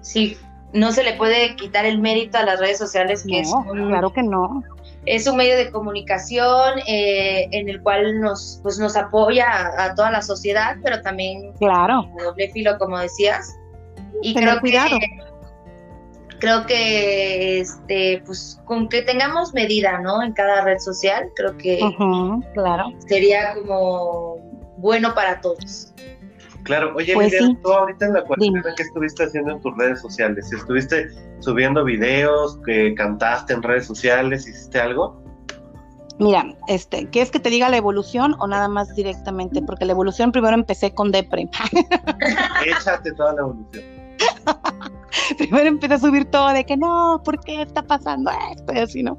sí, 0.00 0.36
no 0.72 0.90
se 0.90 1.04
le 1.04 1.12
puede 1.12 1.54
quitar 1.54 1.86
el 1.86 2.00
mérito 2.00 2.38
a 2.38 2.42
las 2.42 2.58
redes 2.58 2.76
sociales 2.76 3.24
que 3.24 3.38
es 3.40 3.54
claro 3.72 4.12
que 4.12 4.24
no. 4.24 4.64
es 5.06 5.28
un 5.28 5.36
medio 5.36 5.56
de 5.56 5.70
comunicación 5.70 6.80
eh, 6.88 7.46
en 7.52 7.68
el 7.68 7.80
cual 7.82 8.20
nos 8.20 8.58
pues 8.64 8.80
nos 8.80 8.96
apoya 8.96 9.46
a, 9.78 9.94
toda 9.94 10.10
la 10.10 10.22
sociedad 10.22 10.76
pero 10.82 11.00
también 11.02 11.52
claro. 11.52 12.10
doble 12.18 12.50
filo 12.50 12.76
como 12.78 12.98
decías. 12.98 13.56
Y 14.22 14.34
creo 14.34 14.60
que 14.60 15.00
creo 16.40 16.66
que 16.66 17.60
este 17.60 18.24
pues 18.26 18.60
con 18.64 18.88
que 18.88 19.02
tengamos 19.02 19.54
medida 19.54 20.00
no 20.00 20.20
en 20.20 20.32
cada 20.32 20.62
red 20.62 20.78
social 20.80 21.30
creo 21.36 21.56
que 21.56 21.78
claro. 22.54 22.92
sería 23.06 23.54
como 23.54 24.55
bueno 24.86 25.12
para 25.14 25.40
todos. 25.40 25.92
Claro, 26.62 26.94
oye, 26.96 27.12
pues 27.14 27.34
tú 27.62 27.72
ahorita 27.72 28.06
en 28.06 28.12
la 28.14 28.24
cuarentena, 28.24 28.74
¿qué 28.76 28.82
estuviste 28.84 29.24
haciendo 29.24 29.52
en 29.52 29.60
tus 29.60 29.76
redes 29.76 30.00
sociales? 30.00 30.52
¿Estuviste 30.52 31.08
subiendo 31.40 31.84
videos, 31.84 32.58
que 32.64 32.94
cantaste 32.94 33.52
en 33.52 33.62
redes 33.62 33.86
sociales, 33.86 34.48
hiciste 34.48 34.80
algo? 34.80 35.22
Mira, 36.18 36.46
este, 36.68 37.08
¿qué 37.10 37.20
es 37.20 37.30
que 37.30 37.40
te 37.40 37.50
diga 37.50 37.68
la 37.68 37.76
evolución 37.76 38.36
o 38.38 38.46
nada 38.46 38.68
más 38.68 38.94
directamente? 38.94 39.60
Porque 39.60 39.84
la 39.84 39.92
evolución 39.92 40.32
primero 40.32 40.54
empecé 40.54 40.94
con 40.94 41.12
Depre. 41.12 41.48
Échate 42.66 43.12
toda 43.12 43.34
la 43.34 43.40
evolución. 43.42 43.84
primero 45.38 45.66
empecé 45.66 45.94
a 45.94 45.98
subir 45.98 46.24
todo 46.26 46.52
de 46.52 46.64
que 46.64 46.76
no, 46.76 47.22
¿por 47.24 47.40
qué 47.40 47.62
está 47.62 47.82
pasando 47.82 48.30
esto? 48.52 48.72
Y 48.72 48.78
así, 48.78 49.02
¿no? 49.02 49.18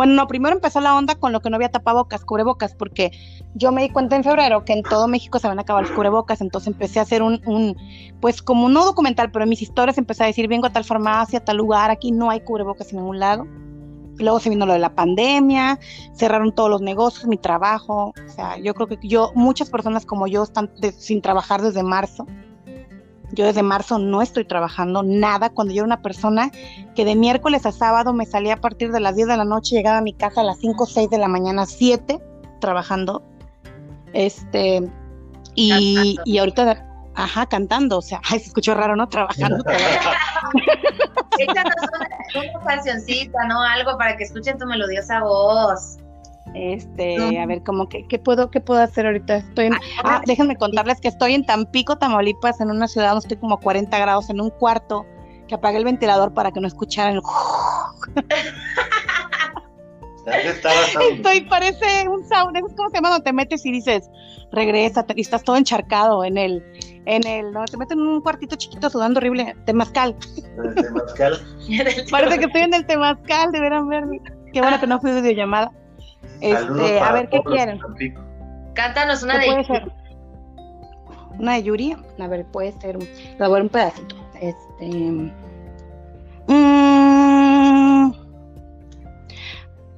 Bueno, 0.00 0.14
no, 0.14 0.26
primero 0.26 0.54
empezó 0.54 0.80
la 0.80 0.96
onda 0.96 1.16
con 1.16 1.30
lo 1.30 1.40
que 1.40 1.50
no 1.50 1.56
había 1.56 1.70
tapabocas, 1.70 2.24
cubrebocas, 2.24 2.74
porque 2.74 3.10
yo 3.54 3.70
me 3.70 3.82
di 3.82 3.90
cuenta 3.90 4.16
en 4.16 4.24
febrero 4.24 4.64
que 4.64 4.72
en 4.72 4.82
todo 4.82 5.08
México 5.08 5.38
se 5.38 5.46
van 5.46 5.58
a 5.58 5.60
acabar 5.60 5.82
los 5.82 5.92
cubrebocas, 5.92 6.40
entonces 6.40 6.68
empecé 6.68 7.00
a 7.00 7.02
hacer 7.02 7.22
un, 7.22 7.42
un 7.44 7.76
pues 8.18 8.40
como 8.40 8.70
no 8.70 8.86
documental, 8.86 9.30
pero 9.30 9.42
en 9.42 9.50
mis 9.50 9.60
historias 9.60 9.98
empecé 9.98 10.22
a 10.22 10.26
decir, 10.28 10.48
vengo 10.48 10.66
a 10.66 10.70
tal 10.70 10.84
farmacia, 10.84 11.40
a 11.40 11.44
tal 11.44 11.58
lugar, 11.58 11.90
aquí 11.90 12.12
no 12.12 12.30
hay 12.30 12.40
cubrebocas 12.40 12.90
en 12.92 13.00
ningún 13.00 13.18
lado. 13.18 13.46
Luego 14.16 14.40
se 14.40 14.48
vino 14.48 14.64
lo 14.64 14.72
de 14.72 14.78
la 14.78 14.94
pandemia, 14.94 15.78
cerraron 16.14 16.54
todos 16.54 16.70
los 16.70 16.80
negocios, 16.80 17.26
mi 17.26 17.36
trabajo, 17.36 18.14
o 18.26 18.30
sea, 18.30 18.56
yo 18.56 18.72
creo 18.72 18.86
que 18.86 19.06
yo, 19.06 19.32
muchas 19.34 19.68
personas 19.68 20.06
como 20.06 20.26
yo 20.26 20.44
están 20.44 20.70
sin 20.96 21.20
trabajar 21.20 21.60
desde 21.60 21.82
marzo, 21.82 22.26
yo 23.32 23.46
desde 23.46 23.62
marzo 23.62 23.98
no 23.98 24.22
estoy 24.22 24.44
trabajando 24.44 25.02
nada. 25.02 25.50
Cuando 25.50 25.72
yo 25.72 25.80
era 25.80 25.86
una 25.86 26.02
persona 26.02 26.50
que 26.94 27.04
de 27.04 27.16
miércoles 27.16 27.66
a 27.66 27.72
sábado 27.72 28.12
me 28.12 28.26
salía 28.26 28.54
a 28.54 28.60
partir 28.60 28.92
de 28.92 29.00
las 29.00 29.16
10 29.16 29.28
de 29.28 29.36
la 29.36 29.44
noche, 29.44 29.76
llegaba 29.76 29.98
a 29.98 30.02
mi 30.02 30.12
casa 30.12 30.40
a 30.40 30.44
las 30.44 30.58
5 30.58 30.84
o 30.84 30.86
6 30.86 31.10
de 31.10 31.18
la 31.18 31.28
mañana, 31.28 31.66
7, 31.66 32.20
trabajando. 32.60 33.22
Este, 34.12 34.82
y, 35.54 36.18
y 36.24 36.38
ahorita, 36.38 36.86
ajá, 37.14 37.46
cantando, 37.46 37.98
o 37.98 38.02
sea, 38.02 38.20
ay, 38.30 38.40
se 38.40 38.46
escuchó 38.46 38.74
raro, 38.74 38.96
¿no? 38.96 39.08
Trabajando. 39.08 39.64
Échanos 41.38 41.74
una, 42.34 42.50
una 42.52 42.64
cancioncita, 42.64 43.44
¿no? 43.46 43.62
Algo 43.62 43.96
para 43.96 44.16
que 44.16 44.24
escuchen 44.24 44.58
tu 44.58 44.66
melodiosa 44.66 45.20
voz. 45.20 45.96
Este, 46.54 47.38
a 47.38 47.46
ver, 47.46 47.62
como 47.62 47.88
que, 47.88 48.06
¿qué 48.08 48.18
puedo, 48.18 48.50
qué 48.50 48.60
puedo 48.60 48.80
hacer 48.80 49.06
ahorita? 49.06 49.36
Estoy 49.36 49.66
en, 49.66 49.74
ah, 50.04 50.20
déjenme 50.26 50.56
contarles 50.56 51.00
que 51.00 51.08
estoy 51.08 51.34
en 51.34 51.44
Tampico, 51.44 51.96
Tamaulipas, 51.96 52.60
en 52.60 52.70
una 52.70 52.88
ciudad 52.88 53.10
donde 53.10 53.24
estoy 53.24 53.36
como 53.36 53.54
a 53.54 53.60
40 53.60 53.96
grados 53.98 54.30
en 54.30 54.40
un 54.40 54.50
cuarto, 54.50 55.06
que 55.46 55.54
apagué 55.54 55.78
el 55.78 55.84
ventilador 55.84 56.34
para 56.34 56.50
que 56.50 56.60
no 56.60 56.66
escucharan 56.66 57.14
el... 57.14 57.22
Estoy, 60.26 61.40
parece 61.42 62.08
un 62.08 62.28
sound, 62.28 62.56
es 62.56 62.62
como 62.76 62.90
se 62.90 62.96
llama 62.96 63.08
cuando 63.08 63.24
te 63.24 63.32
metes 63.32 63.64
y 63.64 63.72
dices, 63.72 64.08
regresa, 64.52 65.04
y 65.16 65.20
estás 65.22 65.42
todo 65.42 65.56
encharcado 65.56 66.24
en 66.24 66.36
el, 66.36 66.62
en 67.06 67.26
el, 67.26 67.52
no, 67.52 67.64
te 67.64 67.76
metes 67.76 67.96
en 67.96 68.02
un 68.02 68.20
cuartito 68.20 68.56
chiquito 68.56 68.90
sudando 68.90 69.18
horrible, 69.18 69.56
temazcal. 69.64 70.16
temazcal? 70.74 71.40
parece 72.10 72.38
que 72.38 72.44
estoy 72.44 72.62
en 72.62 72.74
el 72.74 72.86
temazcal, 72.86 73.50
deberán 73.50 73.88
verme. 73.88 74.20
Qué 74.52 74.60
bueno 74.60 74.78
que 74.80 74.86
no 74.86 75.00
fui 75.00 75.12
videollamada. 75.12 75.72
Este, 76.40 77.00
a 77.00 77.12
ver, 77.12 77.28
¿qué 77.28 77.42
quieren? 77.42 77.80
Cántanos 78.74 79.22
una 79.22 79.38
de 79.38 79.46
puede 79.46 79.64
ser? 79.64 79.92
Una 81.38 81.54
de 81.54 81.62
Yuri. 81.62 81.96
A 82.18 82.26
ver, 82.26 82.44
puede 82.46 82.72
ser. 82.80 82.98
La 83.38 83.48
voy 83.48 83.60
a 83.60 83.62
un 83.62 83.68
pedacito. 83.68 84.16
Este. 84.40 84.86
Mm, 86.46 88.12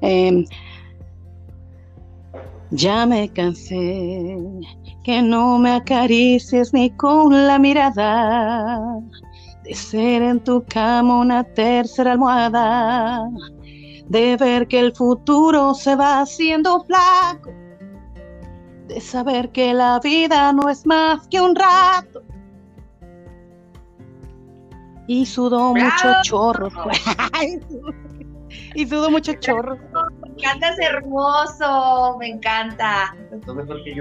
em, 0.00 0.44
ya 2.70 3.06
me 3.06 3.28
cansé 3.28 4.38
que 5.04 5.22
no 5.22 5.58
me 5.58 5.72
acaricies 5.72 6.72
ni 6.72 6.90
con 6.90 7.46
la 7.46 7.58
mirada 7.58 9.00
de 9.64 9.74
ser 9.74 10.22
en 10.22 10.40
tu 10.40 10.64
cama 10.64 11.20
una 11.20 11.44
tercera 11.44 12.12
almohada 12.12 13.28
de 14.08 14.36
ver 14.36 14.68
que 14.68 14.80
el 14.80 14.94
futuro 14.94 15.74
se 15.74 15.96
va 15.96 16.20
haciendo 16.20 16.84
flaco, 16.84 17.50
de 18.88 19.00
saber 19.00 19.50
que 19.50 19.74
la 19.74 20.00
vida 20.00 20.52
no 20.52 20.68
es 20.68 20.86
más 20.86 21.26
que 21.28 21.40
un 21.40 21.54
rato. 21.54 22.22
Y 25.06 25.26
sudó 25.26 25.74
mucho 25.74 26.08
chorro. 26.22 26.68
y 28.74 28.86
sudó 28.86 29.10
mucho 29.10 29.34
chorro. 29.34 29.76
Me 30.22 30.42
encanta, 30.42 30.74
hermoso, 30.80 32.16
me 32.18 32.28
encanta. 32.28 33.14
mejor 33.46 33.82
que. 33.84 33.94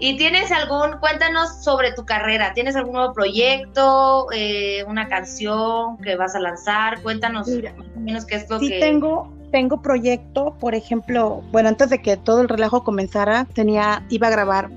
¿Y 0.00 0.16
tienes 0.16 0.52
algún, 0.52 0.98
cuéntanos 1.00 1.64
sobre 1.64 1.92
tu 1.92 2.04
carrera? 2.04 2.52
¿Tienes 2.52 2.76
algún 2.76 2.94
nuevo 2.94 3.12
proyecto, 3.12 4.28
eh, 4.32 4.84
una 4.86 5.08
canción 5.08 5.98
que 5.98 6.14
vas 6.14 6.36
a 6.36 6.40
lanzar? 6.40 7.02
Cuéntanos 7.02 7.48
más 7.48 7.74
o 7.96 8.00
menos 8.00 8.24
qué 8.24 8.36
es 8.36 8.48
lo 8.48 8.60
sí 8.60 8.78
tengo, 8.78 9.32
tengo 9.50 9.82
proyecto, 9.82 10.54
por 10.60 10.74
ejemplo, 10.74 11.42
bueno, 11.52 11.68
antes 11.68 11.90
de 11.90 12.00
que 12.00 12.16
todo 12.16 12.40
el 12.40 12.48
relajo 12.48 12.84
comenzara, 12.84 13.46
tenía, 13.54 14.04
iba 14.10 14.28
a 14.28 14.30
grabar, 14.30 14.70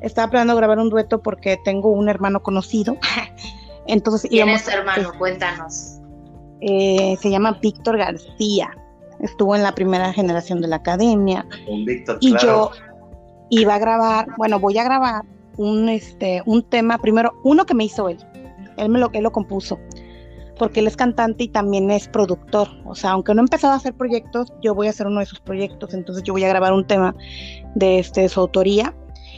estaba 0.00 0.30
planeando 0.30 0.56
grabar 0.56 0.78
un 0.78 0.90
dueto 0.90 1.22
porque 1.22 1.58
tengo 1.64 1.90
un 1.90 2.08
hermano 2.08 2.42
conocido. 2.42 2.96
Entonces, 3.86 4.30
¿Quién 4.30 4.48
es 4.48 4.64
tu 4.64 4.70
hermano? 4.70 5.12
Cuéntanos. 5.18 5.98
Eh, 6.60 7.16
se 7.20 7.30
llama 7.30 7.58
Víctor 7.60 7.98
García. 7.98 8.70
Estuvo 9.20 9.54
en 9.54 9.62
la 9.62 9.74
primera 9.74 10.12
generación 10.12 10.60
de 10.60 10.68
la 10.68 10.76
academia. 10.76 11.46
Víctor, 11.86 12.18
y 12.20 12.36
yo 12.38 12.70
iba 13.50 13.74
a 13.74 13.78
grabar, 13.78 14.28
bueno, 14.38 14.60
voy 14.60 14.78
a 14.78 14.84
grabar 14.84 15.24
un, 15.56 15.88
este, 15.88 16.42
un 16.46 16.62
tema, 16.62 16.98
primero, 16.98 17.32
uno 17.44 17.66
que 17.66 17.74
me 17.74 17.84
hizo 17.84 18.08
él, 18.08 18.18
él, 18.76 18.88
me 18.88 18.98
lo, 18.98 19.10
él 19.12 19.22
lo 19.22 19.32
compuso, 19.32 19.78
porque 20.60 20.80
él 20.80 20.86
es 20.86 20.94
cantante 20.94 21.44
y 21.44 21.48
también 21.48 21.90
es 21.90 22.06
productor, 22.06 22.68
o 22.84 22.94
sea, 22.94 23.12
aunque 23.12 23.32
no 23.32 23.40
he 23.40 23.44
empezado 23.44 23.72
a 23.72 23.76
hacer 23.76 23.94
proyectos, 23.94 24.52
yo 24.60 24.74
voy 24.74 24.88
a 24.88 24.90
hacer 24.90 25.06
uno 25.06 25.20
de 25.20 25.24
esos 25.24 25.40
proyectos, 25.40 25.94
entonces 25.94 26.22
yo 26.22 26.34
voy 26.34 26.44
a 26.44 26.48
grabar 26.48 26.74
un 26.74 26.86
tema 26.86 27.16
de, 27.74 27.98
este, 27.98 28.28
su 28.28 28.40
autoría, 28.40 28.94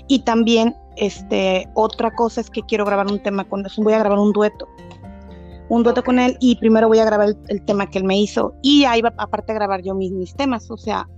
y 0.09 0.25
también, 0.25 0.75
este, 0.97 1.69
otra 1.75 2.11
cosa 2.11 2.41
es 2.41 2.51
que 2.51 2.63
quiero 2.63 2.85
grabar 2.85 3.07
un 3.07 3.23
tema 3.23 3.45
con, 3.45 3.65
voy 3.79 3.93
a 3.93 4.01
grabar 4.01 4.19
un 4.19 4.33
dueto, 4.33 4.67
un 5.69 5.85
dueto 5.85 6.03
con 6.03 6.19
él 6.19 6.37
y 6.41 6.57
primero 6.57 6.89
voy 6.89 6.99
a 6.99 7.05
grabar 7.05 7.37
el, 7.47 7.63
tema 7.63 7.89
que 7.89 7.99
él 7.99 8.05
me 8.05 8.19
hizo. 8.19 8.53
Y 8.61 8.85
ahí 8.85 9.01
va 9.01 9.15
aparte 9.17 9.53
a 9.53 9.55
grabar 9.55 9.81
yo 9.81 9.95
mis, 9.95 10.11
mis 10.11 10.35
temas, 10.35 10.71
o 10.73 10.77
sea, 10.77 11.09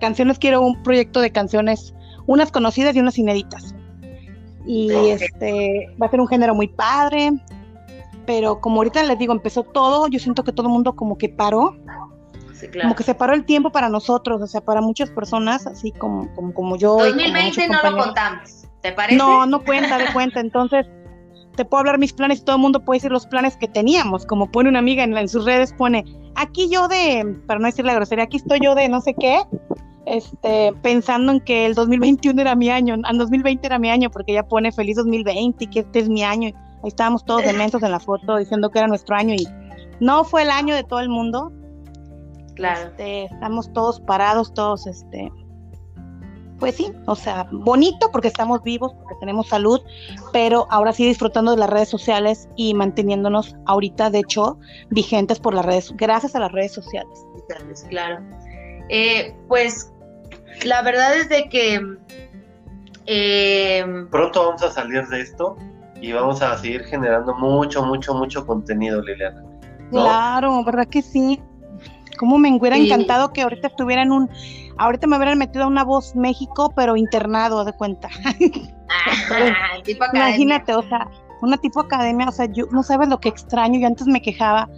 canciones 0.00 0.38
quiero 0.38 0.62
un 0.62 0.80
proyecto 0.84 1.20
de 1.20 1.32
canciones 1.32 1.92
unas 2.26 2.52
conocidas 2.52 2.94
y 2.94 3.00
unas 3.00 3.18
inéditas. 3.18 3.74
Y 4.64 4.90
este 4.90 5.88
va 6.00 6.06
a 6.06 6.10
ser 6.10 6.20
un 6.20 6.28
género 6.28 6.54
muy 6.54 6.68
padre, 6.68 7.32
pero 8.28 8.60
como 8.60 8.76
ahorita 8.76 9.02
les 9.04 9.18
digo, 9.18 9.32
empezó 9.32 9.62
todo, 9.62 10.06
yo 10.06 10.18
siento 10.18 10.44
que 10.44 10.52
todo 10.52 10.66
el 10.66 10.72
mundo 10.74 10.94
como 10.94 11.16
que 11.16 11.30
paró. 11.30 11.78
Como 12.82 12.94
que 12.94 13.02
se 13.02 13.14
paró 13.14 13.32
el 13.32 13.46
tiempo 13.46 13.72
para 13.72 13.88
nosotros, 13.88 14.42
o 14.42 14.46
sea, 14.46 14.60
para 14.60 14.82
muchas 14.82 15.08
personas, 15.08 15.66
así 15.66 15.92
como, 15.92 16.30
como, 16.34 16.52
como 16.52 16.76
yo. 16.76 16.98
2020 16.98 17.68
no 17.68 17.90
lo 17.90 18.04
contamos, 18.04 18.66
¿te 18.82 18.92
parece? 18.92 19.16
No, 19.16 19.46
no 19.46 19.64
cuenta, 19.64 19.96
de 19.96 20.12
cuenta. 20.12 20.40
Entonces, 20.40 20.86
te 21.56 21.64
puedo 21.64 21.78
hablar 21.78 21.98
mis 21.98 22.12
planes 22.12 22.40
y 22.40 22.44
todo 22.44 22.56
el 22.56 22.60
mundo 22.60 22.84
puede 22.84 22.98
decir 22.98 23.12
los 23.12 23.26
planes 23.26 23.56
que 23.56 23.66
teníamos. 23.66 24.26
Como 24.26 24.50
pone 24.50 24.68
una 24.68 24.80
amiga 24.80 25.04
en, 25.04 25.16
en 25.16 25.28
sus 25.30 25.46
redes, 25.46 25.72
pone, 25.72 26.04
aquí 26.34 26.68
yo 26.68 26.86
de, 26.86 27.34
para 27.46 27.60
no 27.60 27.64
decir 27.64 27.86
la 27.86 27.94
grosería, 27.94 28.24
aquí 28.24 28.36
estoy 28.36 28.58
yo 28.62 28.74
de 28.74 28.90
no 28.90 29.00
sé 29.00 29.14
qué, 29.18 29.40
este, 30.04 30.74
pensando 30.82 31.32
en 31.32 31.40
que 31.40 31.64
el 31.64 31.72
2021 31.72 32.42
era 32.42 32.54
mi 32.54 32.68
año, 32.68 32.94
el 32.94 33.16
2020 33.16 33.66
era 33.66 33.78
mi 33.78 33.88
año, 33.88 34.10
porque 34.10 34.32
ella 34.32 34.46
pone 34.46 34.70
feliz 34.70 34.96
2020 34.96 35.64
y 35.64 35.66
que 35.68 35.80
este 35.80 36.00
es 36.00 36.10
mi 36.10 36.22
año. 36.22 36.52
Ahí 36.82 36.88
estábamos 36.88 37.24
todos 37.24 37.42
dementos 37.42 37.82
en 37.82 37.90
la 37.90 38.00
foto 38.00 38.36
diciendo 38.36 38.70
que 38.70 38.78
era 38.78 38.88
nuestro 38.88 39.16
año 39.16 39.34
y 39.34 39.46
no 40.00 40.24
fue 40.24 40.42
el 40.42 40.50
año 40.50 40.74
de 40.74 40.84
todo 40.84 41.00
el 41.00 41.08
mundo. 41.08 41.52
Claro. 42.54 42.88
Este, 42.88 43.24
estamos 43.24 43.72
todos 43.72 44.00
parados, 44.00 44.52
todos, 44.52 44.86
este, 44.86 45.30
pues 46.58 46.74
sí, 46.74 46.92
o 47.06 47.14
sea, 47.14 47.46
bonito 47.52 48.10
porque 48.10 48.28
estamos 48.28 48.62
vivos, 48.62 48.92
porque 48.94 49.14
tenemos 49.20 49.48
salud, 49.48 49.80
pero 50.32 50.66
ahora 50.70 50.92
sí 50.92 51.06
disfrutando 51.06 51.52
de 51.52 51.56
las 51.58 51.70
redes 51.70 51.88
sociales 51.88 52.48
y 52.56 52.74
manteniéndonos 52.74 53.54
ahorita, 53.66 54.10
de 54.10 54.20
hecho, 54.20 54.58
vigentes 54.90 55.38
por 55.38 55.54
las 55.54 55.64
redes, 55.64 55.92
gracias 55.96 56.34
a 56.34 56.40
las 56.40 56.52
redes 56.52 56.72
sociales. 56.72 57.18
Claro. 57.88 58.24
Eh, 58.88 59.36
pues 59.46 59.92
la 60.64 60.82
verdad 60.82 61.16
es 61.16 61.28
de 61.28 61.48
que... 61.48 61.80
Eh, 63.06 63.84
Pronto 64.10 64.46
vamos 64.46 64.62
a 64.62 64.70
salir 64.70 65.06
de 65.06 65.20
esto 65.20 65.56
y 66.00 66.12
vamos 66.12 66.42
a 66.42 66.56
seguir 66.58 66.84
generando 66.84 67.34
mucho, 67.34 67.84
mucho, 67.84 68.14
mucho 68.14 68.46
contenido, 68.46 69.02
Liliana. 69.02 69.42
Claro, 69.90 70.64
¿verdad 70.64 70.86
que 70.86 71.02
sí? 71.02 71.40
Como 72.18 72.38
me 72.38 72.52
hubiera 72.54 72.76
encantado 72.76 73.32
que 73.32 73.42
ahorita 73.42 73.68
estuviera 73.68 74.02
en 74.02 74.12
un, 74.12 74.30
ahorita 74.76 75.06
me 75.06 75.16
hubieran 75.16 75.38
metido 75.38 75.64
a 75.64 75.66
una 75.68 75.84
voz 75.84 76.14
México, 76.16 76.72
pero 76.74 76.96
internado, 76.96 77.64
de 77.64 77.72
cuenta. 77.72 78.08
Imagínate, 80.12 80.74
o 80.74 80.82
sea, 80.82 81.08
una 81.42 81.56
tipo 81.58 81.80
academia, 81.80 82.28
o 82.28 82.32
sea, 82.32 82.46
yo 82.46 82.66
no 82.72 82.82
sabes 82.82 83.08
lo 83.08 83.20
que 83.20 83.28
extraño, 83.28 83.78
yo 83.80 83.86
antes 83.86 84.06
me 84.06 84.20
quejaba 84.20 84.68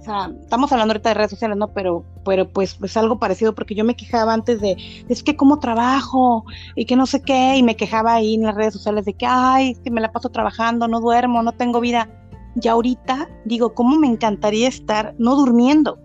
o 0.00 0.02
sea, 0.02 0.30
estamos 0.40 0.72
hablando 0.72 0.92
ahorita 0.92 1.10
de 1.10 1.14
redes 1.14 1.30
sociales, 1.30 1.58
¿no? 1.58 1.68
Pero, 1.68 2.04
pero 2.30 2.48
pues 2.48 2.78
es 2.80 2.96
algo 2.96 3.18
parecido 3.18 3.56
porque 3.56 3.74
yo 3.74 3.84
me 3.84 3.96
quejaba 3.96 4.32
antes 4.32 4.60
de, 4.60 4.76
es 5.08 5.24
que 5.24 5.34
cómo 5.34 5.58
trabajo 5.58 6.44
y 6.76 6.84
que 6.84 6.94
no 6.94 7.04
sé 7.04 7.22
qué, 7.22 7.56
y 7.56 7.64
me 7.64 7.74
quejaba 7.74 8.14
ahí 8.14 8.34
en 8.34 8.44
las 8.44 8.54
redes 8.54 8.72
sociales 8.72 9.04
de 9.04 9.14
que, 9.14 9.26
ay, 9.26 9.72
es 9.72 9.80
que 9.80 9.90
me 9.90 10.00
la 10.00 10.12
paso 10.12 10.28
trabajando, 10.28 10.86
no 10.86 11.00
duermo, 11.00 11.42
no 11.42 11.50
tengo 11.50 11.80
vida. 11.80 12.08
Y 12.54 12.68
ahorita 12.68 13.28
digo, 13.46 13.74
¿cómo 13.74 13.96
me 13.98 14.06
encantaría 14.06 14.68
estar 14.68 15.12
no 15.18 15.34
durmiendo? 15.34 15.98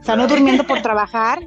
O 0.00 0.04
sea, 0.04 0.14
no 0.14 0.28
durmiendo 0.28 0.64
por 0.64 0.80
trabajar. 0.80 1.40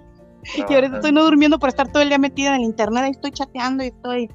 Y 0.67 0.73
ahorita 0.73 0.95
estoy 0.95 1.13
no 1.13 1.23
durmiendo 1.23 1.57
por 1.59 1.69
estar 1.69 1.89
todo 1.89 2.01
el 2.01 2.09
día 2.09 2.17
metida 2.17 2.49
en 2.49 2.55
el 2.55 2.61
internet, 2.63 3.05
y 3.07 3.11
estoy 3.11 3.31
chateando 3.31 3.83
y 3.85 3.87
estoy 3.87 4.29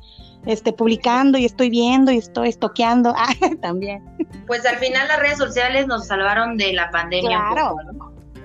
este, 0.46 0.72
publicando 0.72 1.36
y 1.36 1.44
estoy 1.44 1.68
viendo 1.68 2.12
y 2.12 2.16
estoy 2.16 2.48
estoqueando 2.48 3.12
ah, 3.16 3.28
también. 3.60 4.02
Pues 4.46 4.64
al 4.64 4.76
final 4.76 5.06
las 5.06 5.20
redes 5.20 5.36
sociales 5.36 5.86
nos 5.86 6.06
salvaron 6.06 6.56
de 6.56 6.72
la 6.72 6.90
pandemia. 6.90 7.42
Claro. 7.52 7.76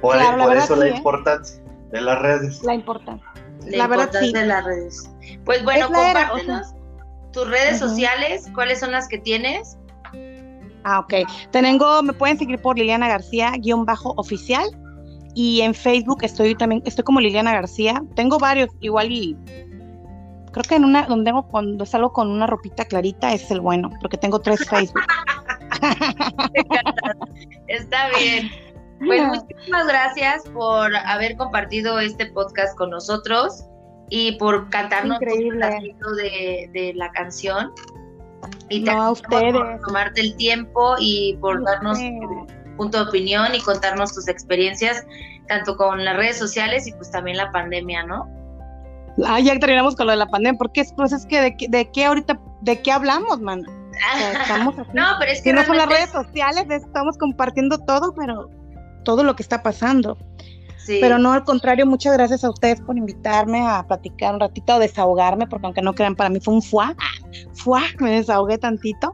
Por, 0.02 0.18
eso 0.18 0.76
la 0.76 0.88
¿eh? 0.88 0.96
importancia 0.96 1.62
de 1.92 2.02
las 2.02 2.20
redes. 2.20 2.64
La 2.64 2.74
importancia. 2.74 3.28
La, 3.66 3.84
importancia 3.84 4.40
de 4.40 4.46
las 4.46 4.66
redes. 4.66 5.10
Pues 5.46 5.64
bueno, 5.64 5.88
compártenos 5.88 6.74
tus 7.32 7.48
redes 7.48 7.80
sociales, 7.80 8.50
¿cuáles 8.54 8.80
son 8.80 8.92
las 8.92 9.08
que 9.08 9.18
tienes? 9.18 9.78
Ah, 10.84 11.00
ok. 11.00 11.14
Tengo, 11.52 12.04
me 12.04 12.14
pueden 12.14 12.38
seguir 12.38 12.60
por 12.62 12.78
Liliana 12.78 13.08
García, 13.08 13.54
guion 13.58 13.86
bajo 13.86 14.14
oficial. 14.18 14.66
Y 15.34 15.62
en 15.62 15.74
Facebook 15.74 16.20
estoy 16.24 16.56
también, 16.56 16.82
estoy 16.86 17.06
como 17.06 17.22
Liliana 17.22 17.54
García. 17.54 18.04
Tengo 18.16 18.38
varios, 18.38 18.70
igual 18.82 19.12
y 19.12 19.38
Creo 20.52 20.64
que 20.64 20.76
en 20.76 20.84
una, 20.84 21.04
donde 21.04 21.30
tengo, 21.30 21.48
cuando 21.48 21.86
salgo 21.86 22.12
con 22.12 22.30
una 22.30 22.46
ropita 22.46 22.84
clarita 22.84 23.34
es 23.34 23.50
el 23.52 23.62
bueno, 23.62 23.90
porque 24.02 24.18
tengo 24.18 24.40
tres 24.40 24.68
Facebook. 24.68 25.02
Está 27.68 28.10
bien. 28.20 28.52
Pues 29.06 29.28
muchísimas 29.28 29.88
gracias 29.88 30.44
por 30.54 30.96
haber 30.96 31.36
compartido 31.36 32.00
este 32.00 32.28
podcast 32.28 32.78
con 32.78 32.92
nosotros 32.92 33.66
y 34.10 34.34
por 34.34 34.70
cantarnos 34.70 35.18
un 35.20 35.50
pedacito 35.50 36.16
de, 36.16 36.70
de 36.74 36.94
la 36.96 37.12
canción. 37.12 37.72
Y 38.70 38.82
no, 38.82 39.14
por 39.30 39.80
tomarte 39.86 40.22
el 40.22 40.36
tiempo 40.36 40.96
y 41.00 41.38
por 41.42 41.64
darnos 41.64 41.98
tu 41.98 42.48
punto 42.78 43.04
de 43.04 43.10
opinión 43.10 43.56
y 43.56 43.62
contarnos 43.62 44.14
tus 44.14 44.28
experiencias, 44.28 45.06
tanto 45.48 45.76
con 45.78 46.04
las 46.04 46.16
redes 46.16 46.38
sociales 46.38 46.88
y 46.88 46.92
pues 46.94 47.12
también 47.12 47.38
la 47.38 47.52
pandemia, 47.52 48.04
¿no? 48.04 48.30
Ah, 49.26 49.40
ya 49.40 49.58
terminamos 49.60 49.96
con 49.96 50.08
lo 50.08 50.12
de 50.12 50.18
la 50.18 50.28
pandemia, 50.28 50.58
porque 50.58 50.84
pues 50.96 51.12
es 51.12 51.26
que 51.26 51.42
de, 51.42 51.56
de 51.70 51.92
qué 51.92 52.06
ahorita, 52.06 52.40
de 52.62 52.82
qué 52.82 52.92
hablamos, 52.92 53.40
man. 53.42 53.64
estamos 54.42 54.76
no, 54.94 55.06
pero 55.20 55.32
es 55.32 55.42
que 55.42 55.54
no 55.54 55.64
son 55.64 55.78
las 55.78 55.88
redes 55.88 56.10
sociales, 56.10 56.66
estamos 56.70 57.18
compartiendo 57.18 57.78
todo, 57.80 58.14
pero 58.14 58.50
todo 59.04 59.24
lo 59.24 59.36
que 59.36 59.44
está 59.44 59.64
pasando. 59.64 60.18
Sí. 60.78 60.98
Pero 61.00 61.20
no, 61.20 61.32
al 61.32 61.44
contrario, 61.44 61.86
muchas 61.86 62.14
gracias 62.14 62.44
a 62.44 62.50
ustedes 62.50 62.82
por 62.82 62.98
invitarme 62.98 63.62
a 63.68 63.86
platicar 63.88 64.34
un 64.34 64.40
ratito, 64.40 64.74
a 64.74 64.80
desahogarme, 64.80 65.46
porque 65.48 65.68
aunque 65.68 65.82
no 65.82 65.94
crean, 65.94 66.16
para 66.16 66.30
mí 66.30 66.40
fue 66.40 66.56
un 66.56 66.62
fuá, 66.62 66.96
fuá, 67.54 67.84
me 68.00 68.12
desahogué 68.12 68.58
tantito. 68.58 69.14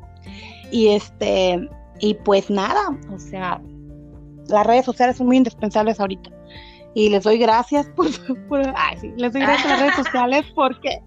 Y 0.72 0.90
este, 0.90 1.70
y 2.00 2.14
pues 2.14 2.50
nada, 2.50 2.98
o 3.14 3.20
sea, 3.20 3.62
las 4.48 4.66
redes 4.66 4.86
sociales 4.86 5.18
son 5.18 5.28
muy 5.28 5.38
indispensables 5.38 6.00
ahorita 6.00 6.30
y 6.98 7.10
les 7.10 7.24
doy 7.24 7.38
gracias 7.38 7.88
por, 7.90 8.08
ay, 8.76 8.98
sí, 9.00 9.14
les 9.18 9.32
doy 9.32 9.42
gracias 9.44 9.66
a 9.66 9.70
las 9.70 9.80
redes 9.82 9.96
sociales 10.04 10.46
porque 10.56 11.02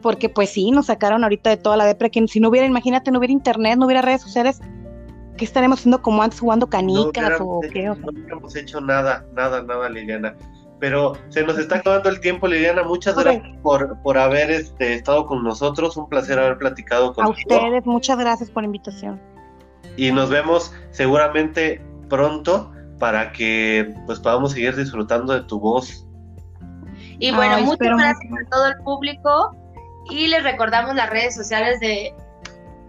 porque 0.00 0.28
pues 0.28 0.50
sí, 0.50 0.70
nos 0.70 0.86
sacaron 0.86 1.24
ahorita 1.24 1.50
de 1.50 1.56
toda 1.56 1.76
la 1.76 1.84
depre, 1.84 2.12
que 2.12 2.28
si 2.28 2.38
no 2.38 2.50
hubiera, 2.50 2.64
imagínate, 2.64 3.10
no 3.10 3.18
hubiera 3.18 3.32
internet, 3.32 3.76
no 3.76 3.86
hubiera 3.86 4.02
redes 4.02 4.22
sociales, 4.22 4.60
¿qué 5.36 5.44
estaremos 5.44 5.80
haciendo 5.80 6.02
como 6.02 6.22
antes 6.22 6.40
jugando 6.40 6.66
canicas 6.66 7.40
o 7.40 7.60
qué? 7.72 7.84
No 7.84 7.96
hubiéramos 8.10 8.56
hecho 8.56 8.80
nada, 8.80 9.24
nada, 9.34 9.62
nada, 9.62 9.88
Liliana. 9.88 10.34
Pero 10.78 11.14
se 11.30 11.42
nos 11.42 11.58
está 11.58 11.76
acabando 11.76 12.10
el 12.10 12.20
tiempo, 12.20 12.46
Liliana. 12.46 12.82
Muchas 12.82 13.16
gracias 13.16 13.56
por, 13.62 13.98
por 14.02 14.18
haber 14.18 14.50
este, 14.50 14.94
estado 14.94 15.26
con 15.26 15.42
nosotros. 15.42 15.96
Un 15.96 16.08
placer 16.08 16.38
haber 16.38 16.58
platicado 16.58 17.14
con 17.14 17.24
A 17.24 17.28
ustedes, 17.30 17.86
muchas 17.86 18.18
gracias 18.18 18.50
por 18.50 18.62
la 18.62 18.66
invitación. 18.66 19.20
Y 19.96 20.12
nos 20.12 20.28
vemos 20.28 20.74
seguramente 20.90 21.82
pronto 22.08 22.72
para 22.98 23.32
que 23.32 23.94
pues 24.06 24.20
podamos 24.20 24.52
seguir 24.52 24.76
disfrutando 24.76 25.32
de 25.32 25.42
tu 25.42 25.58
voz. 25.58 26.06
Y 27.18 27.30
bueno, 27.34 27.60
muchas 27.62 27.96
gracias 27.96 28.32
a 28.32 28.50
todo 28.50 28.66
el 28.66 28.76
público 28.84 29.56
y 30.10 30.28
les 30.28 30.42
recordamos 30.42 30.94
las 30.94 31.10
redes 31.10 31.34
sociales 31.34 31.80
de... 31.80 32.14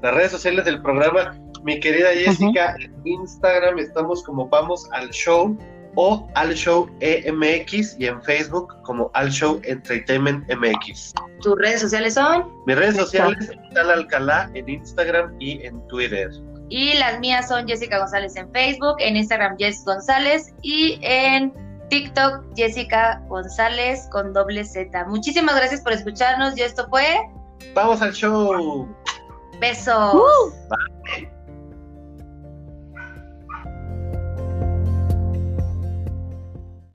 Las 0.01 0.13
redes 0.13 0.31
sociales 0.31 0.65
del 0.65 0.81
programa. 0.81 1.35
Mi 1.63 1.79
querida 1.79 2.09
Jessica, 2.09 2.75
en 2.79 3.07
Instagram 3.07 3.79
estamos 3.79 4.23
como 4.23 4.47
Vamos 4.47 4.87
al 4.91 5.09
Show 5.09 5.57
o 5.95 6.27
Al 6.35 6.53
Show 6.53 6.89
EMX 6.99 7.95
y 7.99 8.05
en 8.05 8.21
Facebook 8.21 8.73
como 8.83 9.09
Al 9.13 9.29
Show 9.29 9.59
Entertainment 9.63 10.45
MX. 10.53 11.13
¿Tus 11.41 11.57
redes 11.57 11.81
sociales 11.81 12.13
son? 12.13 12.51
Mis 12.65 12.75
redes 12.75 12.95
sociales 12.97 13.51
Tal 13.73 13.89
Alcalá 13.89 14.49
en 14.53 14.69
Instagram 14.69 15.35
y 15.39 15.65
en 15.65 15.85
Twitter. 15.87 16.29
Y 16.69 16.93
las 16.97 17.19
mías 17.19 17.47
son 17.47 17.67
Jessica 17.67 17.97
González 17.99 18.35
en 18.35 18.51
Facebook, 18.51 18.95
en 18.99 19.15
Instagram 19.15 19.57
Jess 19.57 19.83
González 19.85 20.53
y 20.61 20.99
en 21.01 21.53
TikTok 21.89 22.43
Jessica 22.55 23.21
González 23.27 24.07
con 24.11 24.33
doble 24.33 24.63
Z. 24.65 25.05
Muchísimas 25.05 25.55
gracias 25.55 25.81
por 25.81 25.93
escucharnos 25.93 26.57
y 26.57 26.61
esto 26.61 26.87
fue... 26.89 27.05
Vamos 27.73 28.01
al 28.01 28.13
show. 28.13 28.87
Besos. 29.59 30.13
Uh. 30.13 31.27